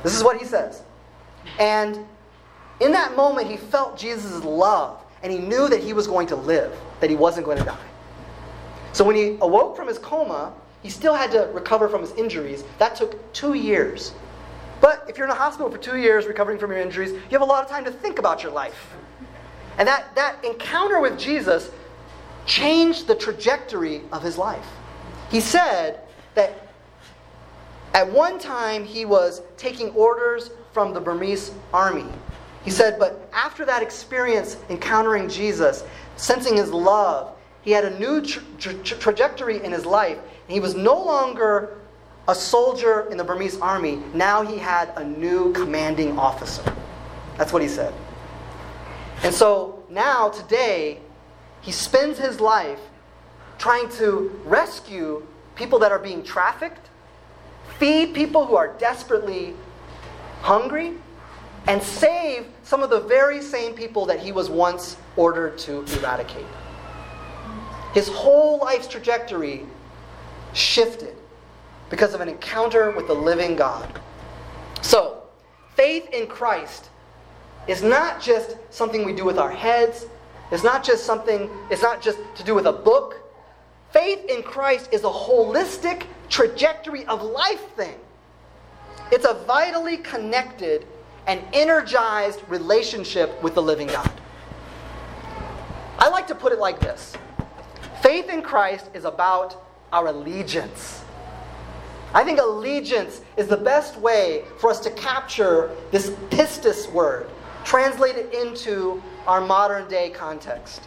This 0.02 0.16
is 0.16 0.24
what 0.24 0.38
he 0.38 0.46
says. 0.46 0.84
And 1.60 2.06
in 2.80 2.92
that 2.92 3.16
moment, 3.16 3.50
he 3.50 3.58
felt 3.58 3.98
Jesus' 3.98 4.44
love, 4.44 5.04
and 5.22 5.32
he 5.32 5.38
knew 5.38 5.70
that 5.70 5.82
he 5.82 5.94
was 5.94 6.08
going 6.08 6.28
to 6.28 6.36
live, 6.36 6.76
that 7.00 7.10
he 7.10 7.16
wasn't 7.16 7.46
going 7.46 7.58
to 7.58 7.64
die. 7.64 7.78
So 8.94 9.04
when 9.04 9.16
he 9.16 9.38
awoke 9.42 9.76
from 9.76 9.88
his 9.88 9.98
coma, 9.98 10.54
he 10.82 10.90
still 10.90 11.14
had 11.14 11.32
to 11.32 11.50
recover 11.54 11.88
from 11.88 12.02
his 12.02 12.12
injuries. 12.14 12.64
That 12.78 12.96
took 12.96 13.32
two 13.34 13.54
years. 13.54 14.14
But 14.82 15.06
if 15.08 15.18
you're 15.18 15.28
in 15.28 15.32
a 15.32 15.36
hospital 15.36 15.72
for 15.72 15.78
two 15.78 15.98
years 15.98 16.26
recovering 16.26 16.60
from 16.60 16.72
your 16.72 16.82
injuries, 16.82 17.12
you 17.12 17.30
have 17.32 17.42
a 17.42 17.46
lot 17.46 17.64
of 17.64 17.70
time 17.70 17.86
to 17.86 17.92
think 17.92 18.20
about 18.20 18.44
your 18.44 18.52
life. 18.52 18.94
And 19.78 19.88
that, 19.88 20.14
that 20.16 20.44
encounter 20.44 21.00
with 21.00 21.18
Jesus 21.18 21.72
changed 22.46 23.08
the 23.08 23.16
trajectory 23.16 24.02
of 24.12 24.22
his 24.22 24.38
life. 24.38 24.66
He 25.30 25.40
said 25.40 26.02
that 26.36 26.70
at 27.94 28.12
one 28.12 28.40
time 28.40 28.86
he 28.86 29.06
was 29.06 29.42
taking 29.58 29.90
orders 29.92 30.50
from 30.72 30.94
the 30.94 31.00
Burmese 31.00 31.52
army. 31.74 32.06
He 32.64 32.72
said, 32.72 32.98
but 32.98 33.30
after 33.34 33.66
that 33.66 33.84
experience 33.84 34.58
encountering 34.70 35.30
Jesus, 35.30 35.84
sensing 36.16 36.56
his 36.56 36.72
love, 36.72 37.36
he 37.62 37.72
had 37.72 37.86
a 37.86 38.00
new 38.00 38.22
tra- 38.22 38.44
tra- 38.58 38.98
trajectory 38.98 39.64
in 39.64 39.72
his 39.72 39.86
life. 39.86 40.18
He 40.48 40.60
was 40.60 40.76
no 40.76 41.02
longer 41.02 41.78
a 42.28 42.36
soldier 42.36 43.08
in 43.12 43.18
the 43.18 43.24
Burmese 43.24 43.60
army. 43.60 44.02
Now 44.14 44.42
he 44.44 44.58
had 44.58 44.94
a 44.96 45.04
new 45.04 45.52
commanding 45.54 46.18
officer. 46.18 46.64
That's 47.38 47.52
what 47.52 47.62
he 47.62 47.68
said. 47.68 47.94
And 49.24 49.34
so 49.34 49.84
now, 49.90 50.30
today, 50.30 51.00
he 51.64 51.72
spends 51.72 52.20
his 52.20 52.40
life 52.40 52.80
trying 53.58 53.90
to 53.90 54.40
rescue 54.44 55.26
people 55.56 55.80
that 55.80 55.92
are 55.92 56.00
being 56.00 56.22
trafficked, 56.22 56.90
feed 57.80 58.14
people 58.14 58.46
who 58.46 58.56
are 58.56 58.74
desperately 58.78 59.54
hungry, 60.42 60.94
and 61.68 61.82
save 61.82 62.46
some 62.64 62.84
of 62.84 62.90
the 62.90 63.00
very 63.00 63.42
same 63.42 63.74
people 63.74 64.06
that 64.06 64.20
he 64.20 64.34
was 64.34 64.50
once 64.50 64.98
ordered 65.16 65.58
to 65.58 65.86
eradicate. 65.98 66.46
His 67.94 68.10
whole 68.10 68.60
life's 68.60 68.88
trajectory 68.88 69.66
shifted 70.54 71.16
because 71.90 72.14
of 72.14 72.20
an 72.20 72.28
encounter 72.28 72.92
with 72.92 73.08
the 73.08 73.14
living 73.14 73.56
God. 73.56 74.02
So, 74.82 75.24
faith 75.76 76.10
in 76.10 76.28
Christ 76.28 76.90
is 77.68 77.82
not 77.82 78.22
just 78.22 78.58
something 78.70 79.06
we 79.06 79.14
do 79.14 79.24
with 79.24 79.38
our 79.38 79.52
heads, 79.52 80.08
it's 80.54 80.64
not 80.64 80.84
just 80.84 81.06
something, 81.06 81.50
it's 81.72 81.82
not 81.82 82.00
just 82.00 82.20
to 82.36 82.44
do 82.44 82.54
with 82.54 82.68
a 82.68 82.72
book. 82.72 83.20
Faith 83.92 84.24
in 84.30 84.44
Christ 84.44 84.90
is 84.92 85.04
a 85.04 85.10
holistic 85.10 86.04
trajectory 86.30 87.06
of 87.08 87.24
life 87.24 87.72
thing. 87.76 87.96
It's 89.12 89.26
a 89.26 89.34
vitally 89.46 89.98
connected 89.98 90.86
and 91.26 91.42
energized 91.54 92.42
relationship 92.48 93.42
with 93.42 93.56
the 93.56 93.64
living 93.64 93.88
God. 93.88 94.12
I 95.98 96.10
like 96.10 96.28
to 96.28 96.36
put 96.36 96.52
it 96.52 96.60
like 96.60 96.80
this 96.80 97.16
faith 98.04 98.30
in 98.30 98.44
Christ 98.44 98.92
is 98.94 99.06
about 99.06 99.64
our 99.92 100.08
allegiance. 100.08 101.04
I 102.14 102.24
think 102.24 102.40
allegiance 102.40 103.22
is 103.38 103.48
the 103.48 103.58
best 103.58 103.98
way 103.98 104.44
for 104.60 104.70
us 104.70 104.80
to 104.82 104.92
capture 104.92 105.76
this 105.90 106.12
pistis 106.30 106.92
word, 106.92 107.28
translated 107.64 108.32
into 108.34 109.02
our 109.28 109.42
modern 109.42 109.88
day 109.88 110.10
context. 110.10 110.82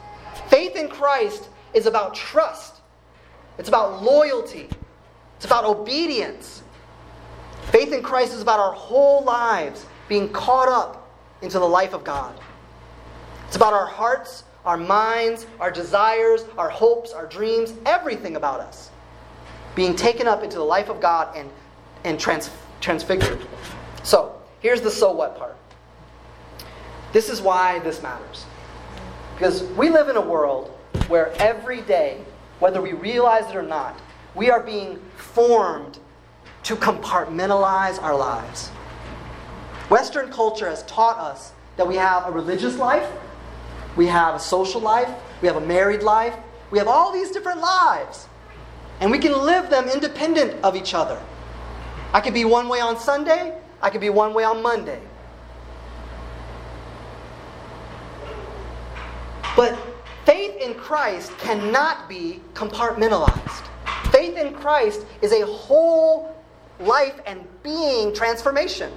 Faith 0.49 0.77
in 0.77 0.89
Christ 0.89 1.49
is 1.75 1.87
about 1.87 2.15
trust, 2.15 2.77
it's 3.59 3.69
about 3.69 4.03
loyalty, 4.03 4.69
it's 5.37 5.45
about 5.45 5.65
obedience. 5.65 6.63
Faith 7.71 7.93
in 7.93 8.03
Christ 8.03 8.33
is 8.33 8.43
about 8.43 8.61
our 8.61 8.73
whole 8.73 9.25
lives 9.25 9.87
being 10.09 10.29
caught 10.29 10.69
up 10.69 11.11
into 11.43 11.59
the 11.59 11.67
life 11.67 11.95
of 11.95 12.05
God. 12.05 12.39
It's 13.49 13.57
about 13.57 13.73
our 13.73 13.87
hearts, 13.87 14.45
our 14.65 14.77
minds, 14.77 15.47
our 15.59 15.71
desires, 15.71 16.45
our 16.57 16.69
hopes, 16.69 17.13
our 17.13 17.27
dreams, 17.27 17.75
everything 17.85 18.37
about 18.37 18.61
us 18.61 18.91
being 19.77 19.95
taken 19.95 20.27
up 20.27 20.43
into 20.43 20.57
the 20.57 20.65
life 20.65 20.89
of 20.89 21.01
God 21.01 21.37
and, 21.37 21.49
and 22.03 22.19
trans, 22.19 22.51
transfigured. 22.81 23.47
So, 24.03 24.41
here's 24.59 24.81
the 24.81 24.91
so 24.91 25.13
what 25.13 25.39
part. 25.39 25.57
This 27.17 27.31
is 27.31 27.41
why 27.41 27.79
this 27.79 28.03
matters. 28.03 28.45
Because 29.33 29.63
we 29.63 29.89
live 29.89 30.11
in 30.11 30.17
a 30.17 30.21
world 30.21 30.69
where 31.09 31.33
every 31.41 31.81
day, 31.81 32.21
whether 32.59 32.83
we 32.83 32.93
realize 32.93 33.49
it 33.49 33.57
or 33.57 33.63
not, 33.63 33.99
we 34.35 34.51
are 34.51 34.61
being 34.61 35.01
formed 35.17 35.99
to 36.65 36.77
compartmentalize 36.77 38.03
our 38.03 38.15
lives. 38.15 38.69
Western 39.89 40.31
culture 40.31 40.69
has 40.69 40.83
taught 40.83 41.17
us 41.17 41.53
that 41.79 41.89
we 41.89 41.97
have 41.97 42.27
a 42.27 42.31
religious 42.31 42.77
life, 42.77 43.11
we 43.97 44.09
have 44.09 44.35
a 44.35 44.39
social 44.39 44.83
life, 44.83 45.09
we 45.41 45.49
have 45.49 45.57
a 45.57 45.67
married 45.67 46.03
life, 46.03 46.35
we 46.71 46.77
have 46.77 46.87
all 46.87 47.15
these 47.15 47.31
different 47.31 47.63
lives. 47.63 48.29
And 49.01 49.11
we 49.11 49.19
can 49.19 49.33
live 49.33 49.71
them 49.71 49.89
independent 49.89 50.63
of 50.63 50.77
each 50.77 50.93
other. 50.93 51.19
I 52.13 52.21
could 52.21 52.35
be 52.35 52.45
one 52.45 52.69
way 52.69 52.81
on 52.81 52.99
Sunday, 52.99 53.59
I 53.81 53.89
could 53.89 54.03
be 54.03 54.11
one 54.11 54.35
way 54.35 54.45
on 54.45 54.61
Monday. 54.61 55.01
But 59.57 59.77
faith 60.27 60.55
in 60.61 60.75
Christ 60.75 61.37
cannot 61.39 62.09
be 62.09 62.41
compartmentalized. 62.53 63.67
Faith 64.13 64.37
in 64.37 64.55
Christ 64.55 65.07
is 65.23 65.33
a 65.33 65.47
whole 65.47 66.37
life 66.79 67.19
and 67.27 67.45
being 67.63 68.15
transformation. 68.15 68.93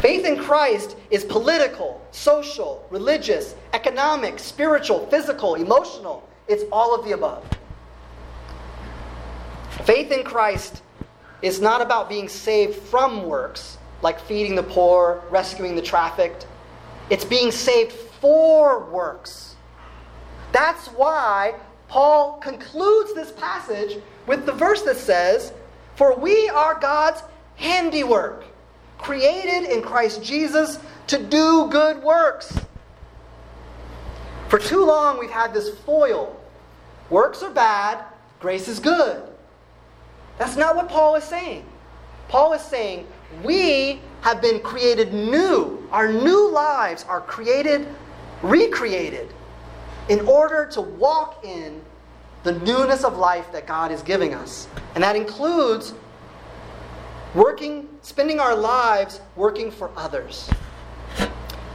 Faith 0.00 0.24
in 0.24 0.36
Christ 0.36 0.96
is 1.10 1.24
political, 1.24 2.04
social, 2.10 2.84
religious, 2.90 3.54
economic, 3.72 4.38
spiritual, 4.38 5.06
physical, 5.06 5.54
emotional. 5.54 6.28
It's 6.48 6.64
all 6.72 6.94
of 6.94 7.04
the 7.04 7.12
above. 7.12 7.48
Faith 9.84 10.10
in 10.10 10.24
Christ 10.24 10.82
is 11.42 11.60
not 11.60 11.82
about 11.82 12.08
being 12.08 12.28
saved 12.28 12.74
from 12.74 13.26
works, 13.26 13.78
like 14.00 14.18
feeding 14.20 14.54
the 14.54 14.62
poor, 14.62 15.22
rescuing 15.30 15.76
the 15.76 15.82
trafficked. 15.82 16.46
It's 17.10 17.24
being 17.24 17.50
saved 17.50 17.92
for 18.22 18.84
works. 18.84 19.56
That's 20.52 20.86
why 20.86 21.56
Paul 21.88 22.38
concludes 22.38 23.12
this 23.14 23.32
passage 23.32 23.98
with 24.26 24.46
the 24.46 24.52
verse 24.52 24.82
that 24.82 24.96
says, 24.96 25.52
For 25.96 26.16
we 26.16 26.48
are 26.48 26.78
God's 26.78 27.20
handiwork 27.56 28.44
created 28.96 29.68
in 29.68 29.82
Christ 29.82 30.22
Jesus 30.22 30.78
to 31.08 31.20
do 31.20 31.68
good 31.70 32.00
works. 32.02 32.56
For 34.48 34.58
too 34.58 34.84
long, 34.84 35.18
we've 35.18 35.30
had 35.30 35.52
this 35.52 35.76
foil 35.80 36.38
works 37.10 37.42
are 37.42 37.50
bad, 37.50 38.04
grace 38.38 38.68
is 38.68 38.78
good. 38.78 39.20
That's 40.38 40.56
not 40.56 40.76
what 40.76 40.88
Paul 40.88 41.16
is 41.16 41.24
saying. 41.24 41.64
Paul 42.28 42.52
is 42.52 42.62
saying 42.62 43.06
we 43.42 44.00
have 44.22 44.40
been 44.40 44.60
created 44.60 45.12
new. 45.12 45.86
Our 45.90 46.12
new 46.12 46.48
lives 46.50 47.04
are 47.08 47.20
created, 47.20 47.86
recreated, 48.42 49.32
in 50.08 50.20
order 50.26 50.66
to 50.66 50.80
walk 50.80 51.44
in 51.44 51.80
the 52.42 52.52
newness 52.52 53.04
of 53.04 53.16
life 53.16 53.50
that 53.52 53.66
God 53.66 53.92
is 53.92 54.02
giving 54.02 54.34
us. 54.34 54.66
And 54.94 55.04
that 55.04 55.14
includes 55.14 55.94
working, 57.34 57.88
spending 58.02 58.40
our 58.40 58.54
lives 58.54 59.20
working 59.36 59.70
for 59.70 59.90
others. 59.96 60.50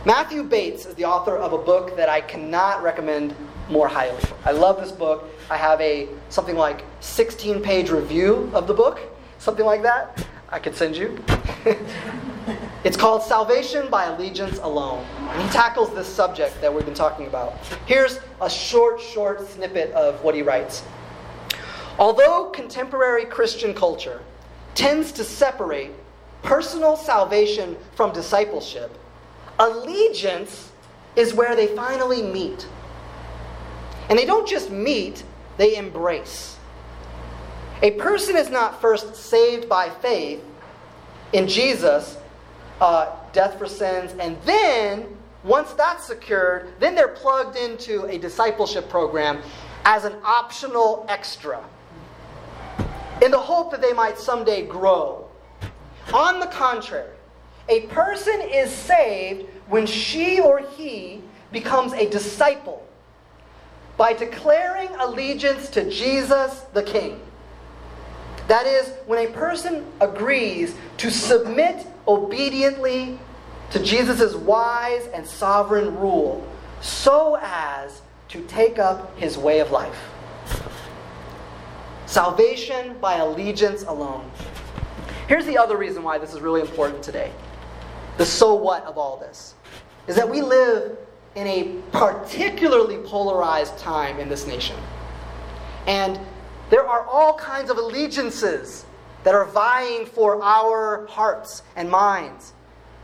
Matthew 0.05 0.43
Bates 0.43 0.86
is 0.86 0.95
the 0.95 1.05
author 1.05 1.38
of 1.38 1.53
a 1.53 1.57
book 1.57 1.95
that 1.97 2.09
I 2.09 2.22
cannot 2.22 2.82
recommend 2.84 3.36
more 3.70 3.88
highly. 3.88 4.22
I 4.45 4.51
love 4.51 4.80
this 4.80 4.91
book. 4.91 5.26
I 5.49 5.57
have 5.57 5.82
a 5.82 6.07
something 6.30 6.55
like 6.55 6.86
16 7.01 7.61
page 7.61 7.89
review 7.89 8.49
of 8.53 8.68
the 8.68 8.74
book, 8.74 8.99
something 9.39 9.65
like 9.65 9.84
that. 9.84 10.26
I 10.49 10.59
could 10.59 10.76
send 10.76 10.95
you. 10.95 11.18
it's 12.88 12.95
called 12.95 13.21
Salvation 13.21 13.89
by 13.89 14.05
Allegiance 14.05 14.59
Alone. 14.59 15.05
And 15.19 15.41
he 15.41 15.49
tackles 15.49 15.93
this 15.93 16.07
subject 16.07 16.61
that 16.61 16.73
we've 16.73 16.85
been 16.85 16.93
talking 16.93 17.27
about. 17.27 17.57
Here's 17.85 18.21
a 18.41 18.49
short, 18.49 19.01
short 19.01 19.45
snippet 19.45 19.91
of 19.91 20.23
what 20.23 20.33
he 20.33 20.41
writes. 20.41 20.83
Although 21.99 22.45
contemporary 22.45 23.25
Christian 23.25 23.73
culture 23.73 24.21
tends 24.73 25.11
to 25.11 25.25
separate 25.25 25.91
personal 26.43 26.95
salvation 26.95 27.75
from 27.93 28.13
discipleship, 28.13 28.97
allegiance 29.59 30.71
is 31.17 31.33
where 31.33 31.57
they 31.57 31.67
finally 31.67 32.21
meet. 32.23 32.69
And 34.07 34.17
they 34.17 34.23
don't 34.23 34.47
just 34.47 34.71
meet, 34.71 35.25
they 35.57 35.75
embrace. 35.75 36.55
A 37.81 37.91
person 37.91 38.38
is 38.38 38.49
not 38.49 38.79
first 38.79 39.13
saved 39.13 39.67
by 39.67 39.89
faith 39.89 40.41
in 41.33 41.49
Jesus, 41.49 42.17
uh, 42.82 43.15
death 43.34 43.57
for 43.57 43.67
sins, 43.67 44.13
and 44.19 44.38
then, 44.43 45.05
once 45.43 45.73
that's 45.73 46.05
secured, 46.05 46.73
then 46.80 46.95
they're 46.95 47.07
plugged 47.07 47.55
into 47.57 48.05
a 48.05 48.17
discipleship 48.17 48.89
program 48.89 49.41
as 49.86 50.05
an 50.05 50.15
optional 50.23 51.05
extra 51.07 51.63
in 53.21 53.32
the 53.32 53.39
hope 53.39 53.71
that 53.71 53.82
they 53.82 53.93
might 53.93 54.19
someday 54.19 54.65
grow. 54.65 55.28
On 56.13 56.39
the 56.39 56.47
contrary, 56.47 57.15
a 57.69 57.82
person 57.88 58.39
is 58.41 58.71
saved 58.71 59.45
when 59.67 59.86
she 59.86 60.39
or 60.39 60.59
he 60.59 61.21
becomes 61.51 61.93
a 61.93 62.09
disciple 62.09 62.86
by 63.97 64.13
declaring 64.13 64.89
allegiance 64.99 65.69
to 65.69 65.89
Jesus 65.89 66.65
the 66.73 66.84
King. 66.84 67.19
That 68.47 68.65
is, 68.65 68.93
when 69.07 69.28
a 69.28 69.32
person 69.32 69.86
agrees 69.99 70.75
to 70.97 71.09
submit 71.09 71.86
obediently 72.08 73.20
to 73.72 73.84
Jesus' 73.84 74.34
wise 74.36 75.08
and 75.08 75.26
sovereign 75.26 75.97
rule 75.97 76.47
so 76.82 77.38
as 77.41 78.01
to 78.30 78.41
take 78.43 78.80
up 78.80 79.18
his 79.18 79.38
way 79.38 79.60
of 79.60 79.72
life. 79.72 79.99
Salvation 82.05 82.97
by 82.99 83.16
allegiance 83.16 83.84
alone. 83.84 84.30
Here's 85.28 85.45
the 85.45 85.58
other 85.58 85.78
reason 85.78 86.03
why 86.03 86.18
this 86.18 86.34
is 86.34 86.39
really 86.39 86.62
important 86.62 87.03
today. 87.03 87.32
The 88.18 88.26
so 88.26 88.53
what 88.53 88.84
of 88.86 88.97
all 88.97 89.18
this 89.18 89.55
is 90.08 90.16
that 90.16 90.30
we 90.30 90.41
live 90.41 90.97
in 91.36 91.45
a 91.47 91.76
particularly 91.91 92.97
polarized 92.97 93.78
time 93.78 94.20
in 94.20 94.30
this 94.30 94.47
nation. 94.47 94.76
And 95.86 96.20
there 96.70 96.88
are 96.88 97.05
all 97.05 97.38
kinds 97.38 97.70
of 97.70 97.78
allegiances 97.78 98.86
that 99.28 99.36
are 99.36 99.43
vying 99.43 100.05
for 100.05 100.41
our 100.41 101.05
hearts 101.07 101.61
and 101.75 101.91
minds, 101.91 102.53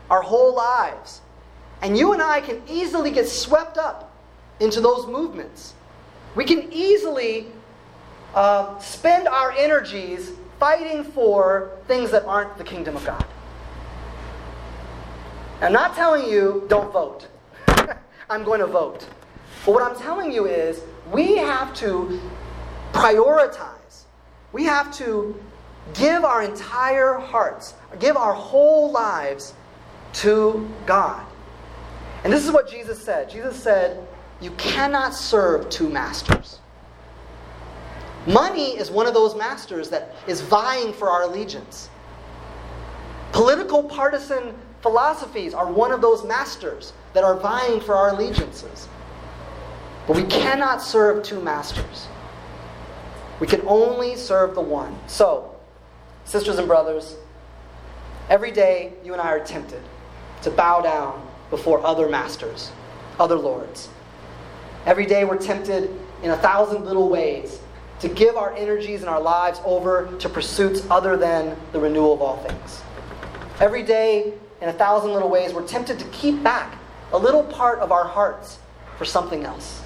our 0.09 0.21
whole 0.21 0.55
lives. 0.55 1.19
And 1.81 1.97
you 1.97 2.13
and 2.13 2.21
I 2.21 2.39
can 2.39 2.61
easily 2.65 3.11
get 3.11 3.27
swept 3.27 3.77
up 3.77 4.15
into 4.61 4.79
those 4.79 5.05
movements. 5.05 5.73
We 6.33 6.45
can 6.45 6.71
easily 6.71 7.47
uh, 8.33 8.79
spend 8.79 9.27
our 9.27 9.51
energies 9.51 10.31
fighting 10.61 11.03
for 11.03 11.77
things 11.89 12.09
that 12.11 12.23
aren't 12.23 12.57
the 12.57 12.63
kingdom 12.63 12.95
of 12.95 13.05
God. 13.05 13.25
I'm 15.59 15.73
not 15.73 15.93
telling 15.93 16.31
you 16.31 16.63
don't 16.69 16.93
vote. 16.93 17.27
I'm 18.29 18.45
going 18.45 18.61
to 18.61 18.67
vote. 18.67 19.05
But 19.65 19.73
what 19.73 19.83
I'm 19.83 19.99
telling 19.99 20.31
you 20.31 20.45
is 20.45 20.81
we 21.11 21.35
have 21.35 21.73
to 21.79 22.17
prioritize. 22.93 24.03
We 24.53 24.63
have 24.63 24.89
to 24.99 25.37
give 25.93 26.23
our 26.23 26.43
entire 26.43 27.15
hearts, 27.15 27.73
give 27.99 28.17
our 28.17 28.33
whole 28.33 28.91
lives 28.91 29.53
to 30.13 30.69
God. 30.85 31.25
And 32.23 32.31
this 32.31 32.45
is 32.45 32.51
what 32.51 32.69
Jesus 32.69 33.01
said. 33.01 33.29
Jesus 33.29 33.61
said, 33.61 34.07
You 34.39 34.51
cannot 34.51 35.13
serve 35.13 35.69
two 35.69 35.89
masters. 35.89 36.59
Money 38.25 38.77
is 38.77 38.89
one 38.89 39.05
of 39.05 39.13
those 39.13 39.35
masters 39.35 39.89
that 39.89 40.15
is 40.27 40.39
vying 40.39 40.93
for 40.93 41.09
our 41.09 41.23
allegiance. 41.23 41.89
Political 43.33 43.83
partisan 43.83 44.55
philosophies 44.81 45.53
are 45.53 45.69
one 45.71 45.91
of 45.91 46.01
those 46.01 46.23
masters 46.23 46.93
that 47.13 47.23
are 47.23 47.35
vying 47.35 47.81
for 47.81 47.95
our 47.95 48.09
allegiances. 48.09 48.87
But 50.07 50.15
we 50.15 50.23
cannot 50.23 50.81
serve 50.81 51.23
two 51.23 51.41
masters. 51.41 52.07
We 53.39 53.47
can 53.47 53.61
only 53.65 54.15
serve 54.15 54.55
the 54.55 54.61
one. 54.61 54.97
So, 55.07 55.52
sisters 56.25 56.57
and 56.57 56.67
brothers, 56.67 57.15
every 58.29 58.51
day 58.51 58.93
you 59.03 59.13
and 59.13 59.21
I 59.21 59.29
are 59.29 59.43
tempted 59.43 59.81
to 60.43 60.51
bow 60.51 60.81
down 60.81 61.27
before 61.49 61.85
other 61.85 62.09
masters, 62.09 62.71
other 63.19 63.35
lords. 63.35 63.89
Every 64.85 65.05
day 65.05 65.23
we're 65.23 65.37
tempted 65.37 65.89
in 66.23 66.31
a 66.31 66.37
thousand 66.37 66.85
little 66.85 67.09
ways 67.09 67.59
to 67.99 68.09
give 68.09 68.35
our 68.35 68.53
energies 68.55 69.01
and 69.01 69.09
our 69.09 69.21
lives 69.21 69.61
over 69.63 70.13
to 70.19 70.27
pursuits 70.27 70.85
other 70.89 71.15
than 71.15 71.55
the 71.71 71.79
renewal 71.79 72.13
of 72.13 72.21
all 72.21 72.37
things. 72.37 72.81
Every 73.59 73.83
day, 73.83 74.33
in 74.61 74.69
a 74.69 74.73
thousand 74.73 75.13
little 75.13 75.29
ways, 75.29 75.53
we're 75.53 75.67
tempted 75.67 75.99
to 75.99 76.05
keep 76.05 76.41
back 76.43 76.77
a 77.13 77.17
little 77.17 77.43
part 77.43 77.79
of 77.79 77.91
our 77.91 78.05
hearts 78.05 78.57
for 78.97 79.05
something 79.05 79.45
else. 79.45 79.81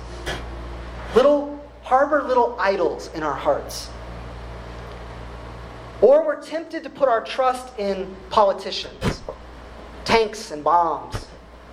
Little 1.16 1.64
harbor 1.84 2.24
little 2.24 2.56
idols 2.60 3.10
in 3.14 3.24
our 3.24 3.34
hearts. 3.34 3.90
Or 6.02 6.26
we're 6.26 6.42
tempted 6.42 6.84
to 6.84 6.90
put 6.90 7.10
our 7.10 7.24
trust 7.24 7.78
in 7.80 8.16
politicians, 8.30 9.22
tanks 10.06 10.52
and 10.52 10.64
bombs, 10.64 11.28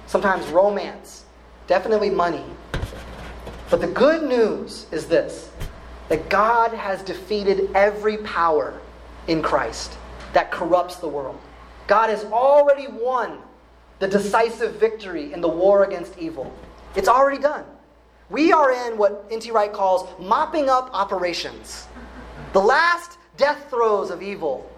sometimes 0.07 0.47
romance, 0.47 1.25
definitely 1.67 2.11
money. 2.11 2.45
But 3.71 3.81
the 3.81 3.87
good 3.87 4.23
news 4.23 4.87
is 4.91 5.07
this 5.07 5.51
that 6.09 6.29
God 6.29 6.73
has 6.73 7.03
defeated 7.03 7.71
every 7.75 8.19
power 8.19 8.79
in 9.27 9.43
Christ 9.43 9.97
that 10.35 10.51
corrupts 10.51 10.97
the 10.97 11.09
world. 11.09 11.39
God 11.87 12.11
has 12.11 12.25
already 12.25 12.89
won 12.89 13.39
the 13.99 14.09
decisive 14.09 14.75
victory 14.77 15.33
in 15.33 15.41
the 15.41 15.49
war 15.49 15.85
against 15.85 16.19
evil. 16.19 16.53
It's 16.95 17.09
already 17.09 17.41
done. 17.41 17.65
We 18.31 18.53
are 18.53 18.73
in 18.73 18.99
what 18.99 19.27
N.T. 19.31 19.51
Wright 19.51 19.73
calls 19.73 20.09
mopping 20.19 20.69
up 20.69 20.91
operations. 20.93 21.89
The 22.53 22.61
last 22.61 23.19
death 23.37 23.71
throes 23.71 24.11
of 24.11 24.23
evil, 24.23 24.71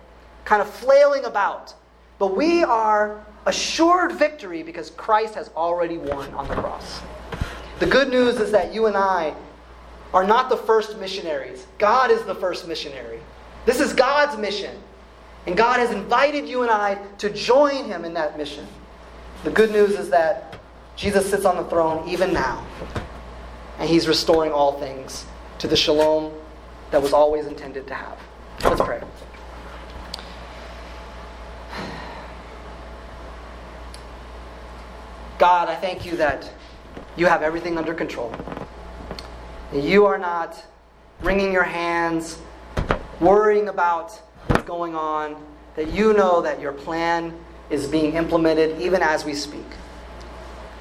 kind 0.45 0.63
of 0.63 0.69
flailing 0.69 1.25
about. 1.25 1.75
But 2.19 2.37
we 2.37 2.65
are 2.65 3.25
assured 3.45 4.13
victory 4.13 4.63
because 4.63 4.91
Christ 4.91 5.35
has 5.35 5.51
already 5.57 5.99
won 5.99 6.33
on 6.35 6.49
the 6.49 6.55
cross. 6.55 7.01
The 7.79 7.87
good 7.87 8.09
news 8.09 8.41
is 8.41 8.51
that 8.53 8.73
you 8.73 8.87
and 8.87 8.97
I 8.97 9.35
are 10.15 10.25
not 10.25 10.49
the 10.49 10.57
first 10.57 10.99
missionaries. 10.99 11.67
God 11.79 12.11
is 12.11 12.23
the 12.23 12.35
first 12.35 12.67
missionary. 12.67 13.21
This 13.67 13.81
is 13.81 13.93
God's 13.93 14.39
mission. 14.39 14.75
And 15.47 15.57
God 15.57 15.79
has 15.79 15.91
invited 15.91 16.49
you 16.49 16.63
and 16.63 16.71
I 16.71 16.95
to 17.19 17.31
join 17.31 17.85
Him 17.85 18.05
in 18.05 18.15
that 18.15 18.37
mission. 18.37 18.67
The 19.45 19.51
good 19.51 19.71
news 19.71 19.91
is 19.91 20.11
that 20.11 20.59
Jesus 20.97 21.29
sits 21.31 21.45
on 21.45 21.57
the 21.57 21.65
throne 21.65 22.09
even 22.09 22.33
now. 22.33 22.67
And 23.79 23.89
He's 23.89 24.09
restoring 24.09 24.53
all 24.53 24.81
things 24.81 25.27
to 25.59 25.69
the 25.69 25.77
shalom 25.77 26.33
that 26.91 27.03
was 27.03 27.13
always 27.13 27.47
intended 27.47 27.87
to 27.89 27.95
have. 27.95 28.19
Let's 28.65 28.81
pray. 28.81 29.03
God, 35.39 35.69
I 35.69 35.77
thank 35.77 36.07
you 36.07 36.17
that 36.17 36.51
you 37.17 37.27
have 37.27 37.43
everything 37.43 37.77
under 37.77 37.95
control. 37.95 38.35
You 39.73 40.07
are 40.07 40.19
not 40.19 40.65
wringing 41.21 41.53
your 41.53 41.65
hands, 41.65 42.39
worrying 43.21 43.69
about 43.69 44.13
what's 44.47 44.65
going 44.65 44.95
on, 44.95 45.37
that 45.75 45.89
you 45.93 46.15
know 46.15 46.41
that 46.41 46.61
your 46.61 46.73
plan 46.73 47.35
is 47.69 47.87
being 47.87 48.15
implemented 48.15 48.81
even 48.81 49.03
as 49.03 49.25
we 49.25 49.35
speak. 49.35 49.67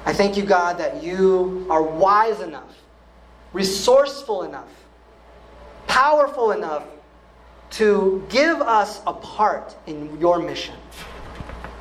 I 0.06 0.12
thank 0.12 0.36
you, 0.36 0.44
God, 0.44 0.78
that 0.78 1.02
you 1.02 1.66
are 1.68 1.82
wise 1.82 2.40
enough, 2.40 2.78
resourceful 3.52 4.44
enough, 4.44 4.70
powerful 5.88 6.52
enough 6.52 6.84
to 7.70 8.24
give 8.28 8.60
us 8.60 9.02
a 9.06 9.12
part 9.12 9.76
in 9.86 10.18
your 10.20 10.38
mission, 10.38 10.74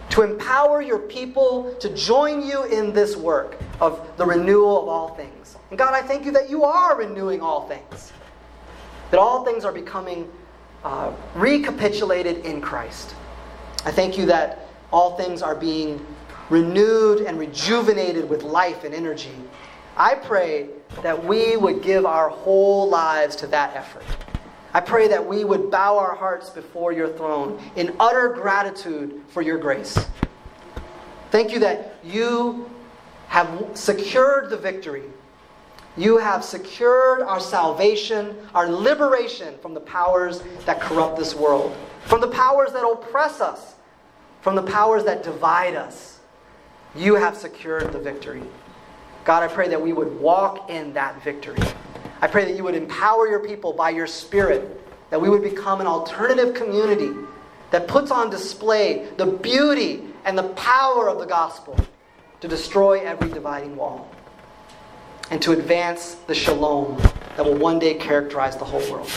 to 0.09 0.21
empower 0.21 0.81
your 0.81 0.99
people 0.99 1.73
to 1.79 1.93
join 1.95 2.45
you 2.45 2.63
in 2.65 2.93
this 2.93 3.15
work 3.15 3.57
of 3.79 4.05
the 4.17 4.25
renewal 4.25 4.83
of 4.83 4.87
all 4.87 5.15
things. 5.15 5.57
And 5.69 5.77
God, 5.77 5.93
I 5.93 6.01
thank 6.01 6.25
you 6.25 6.31
that 6.31 6.49
you 6.49 6.63
are 6.63 6.97
renewing 6.97 7.41
all 7.41 7.67
things, 7.67 8.11
that 9.11 9.19
all 9.19 9.43
things 9.43 9.65
are 9.65 9.71
becoming 9.71 10.29
uh, 10.83 11.11
recapitulated 11.33 12.45
in 12.45 12.61
Christ. 12.61 13.15
I 13.85 13.91
thank 13.91 14.17
you 14.17 14.25
that 14.27 14.67
all 14.91 15.17
things 15.17 15.41
are 15.41 15.55
being 15.55 16.05
renewed 16.49 17.21
and 17.21 17.39
rejuvenated 17.39 18.29
with 18.29 18.43
life 18.43 18.83
and 18.83 18.93
energy. 18.93 19.35
I 19.97 20.15
pray 20.15 20.69
that 21.01 21.23
we 21.23 21.57
would 21.57 21.81
give 21.81 22.05
our 22.05 22.29
whole 22.29 22.89
lives 22.89 23.35
to 23.37 23.47
that 23.47 23.75
effort. 23.75 24.03
I 24.75 24.81
pray 24.81 25.07
that 25.07 25.25
we 25.25 25.45
would 25.45 25.71
bow 25.71 25.97
our 25.97 26.13
hearts 26.13 26.49
before 26.49 26.91
your 26.91 27.07
throne 27.07 27.63
in 27.77 27.95
utter 27.97 28.27
gratitude 28.27 29.21
for 29.29 29.41
your 29.41 29.57
grace. 29.57 29.97
Thank 31.31 31.53
you 31.53 31.59
that 31.59 31.95
you 32.03 32.69
have 33.27 33.69
secured 33.73 34.49
the 34.49 34.57
victory. 34.57 35.03
You 35.95 36.17
have 36.17 36.43
secured 36.43 37.21
our 37.21 37.39
salvation, 37.39 38.35
our 38.53 38.67
liberation 38.69 39.57
from 39.61 39.73
the 39.73 39.79
powers 39.79 40.43
that 40.65 40.81
corrupt 40.81 41.17
this 41.17 41.33
world, 41.33 41.73
from 42.01 42.19
the 42.19 42.27
powers 42.27 42.73
that 42.73 42.85
oppress 42.85 43.39
us, 43.39 43.75
from 44.41 44.55
the 44.55 44.63
powers 44.63 45.05
that 45.05 45.23
divide 45.23 45.75
us. 45.75 46.19
You 46.97 47.15
have 47.15 47.37
secured 47.37 47.93
the 47.93 47.99
victory. 47.99 48.43
God, 49.23 49.41
I 49.41 49.47
pray 49.47 49.69
that 49.69 49.81
we 49.81 49.93
would 49.93 50.19
walk 50.19 50.69
in 50.69 50.91
that 50.95 51.23
victory. 51.23 51.63
I 52.25 52.27
pray 52.27 52.43
that 52.45 52.57
you 52.57 52.63
would 52.63 52.73
empower 52.73 53.27
your 53.27 53.37
people 53.37 53.71
by 53.71 53.91
your 53.91 54.07
Spirit, 54.07 54.81
that 55.11 55.21
we 55.21 55.29
would 55.29 55.43
become 55.43 55.79
an 55.79 55.85
alternative 55.85 56.55
community 56.55 57.11
that 57.69 57.87
puts 57.87 58.09
on 58.09 58.31
display 58.31 59.07
the 59.17 59.27
beauty 59.27 60.01
and 60.25 60.35
the 60.35 60.49
power 60.55 61.07
of 61.07 61.19
the 61.19 61.27
gospel 61.27 61.77
to 62.41 62.47
destroy 62.47 62.99
every 63.01 63.29
dividing 63.29 63.75
wall 63.75 64.09
and 65.29 65.39
to 65.43 65.51
advance 65.51 66.15
the 66.25 66.33
shalom 66.33 66.97
that 67.37 67.45
will 67.45 67.57
one 67.57 67.77
day 67.77 67.93
characterize 67.93 68.57
the 68.57 68.65
whole 68.65 68.81
world. 68.91 69.07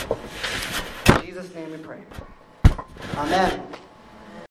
In 1.15 1.25
Jesus' 1.25 1.51
name 1.55 1.71
we 1.71 1.77
pray. 1.79 2.01
Amen. 3.15 3.63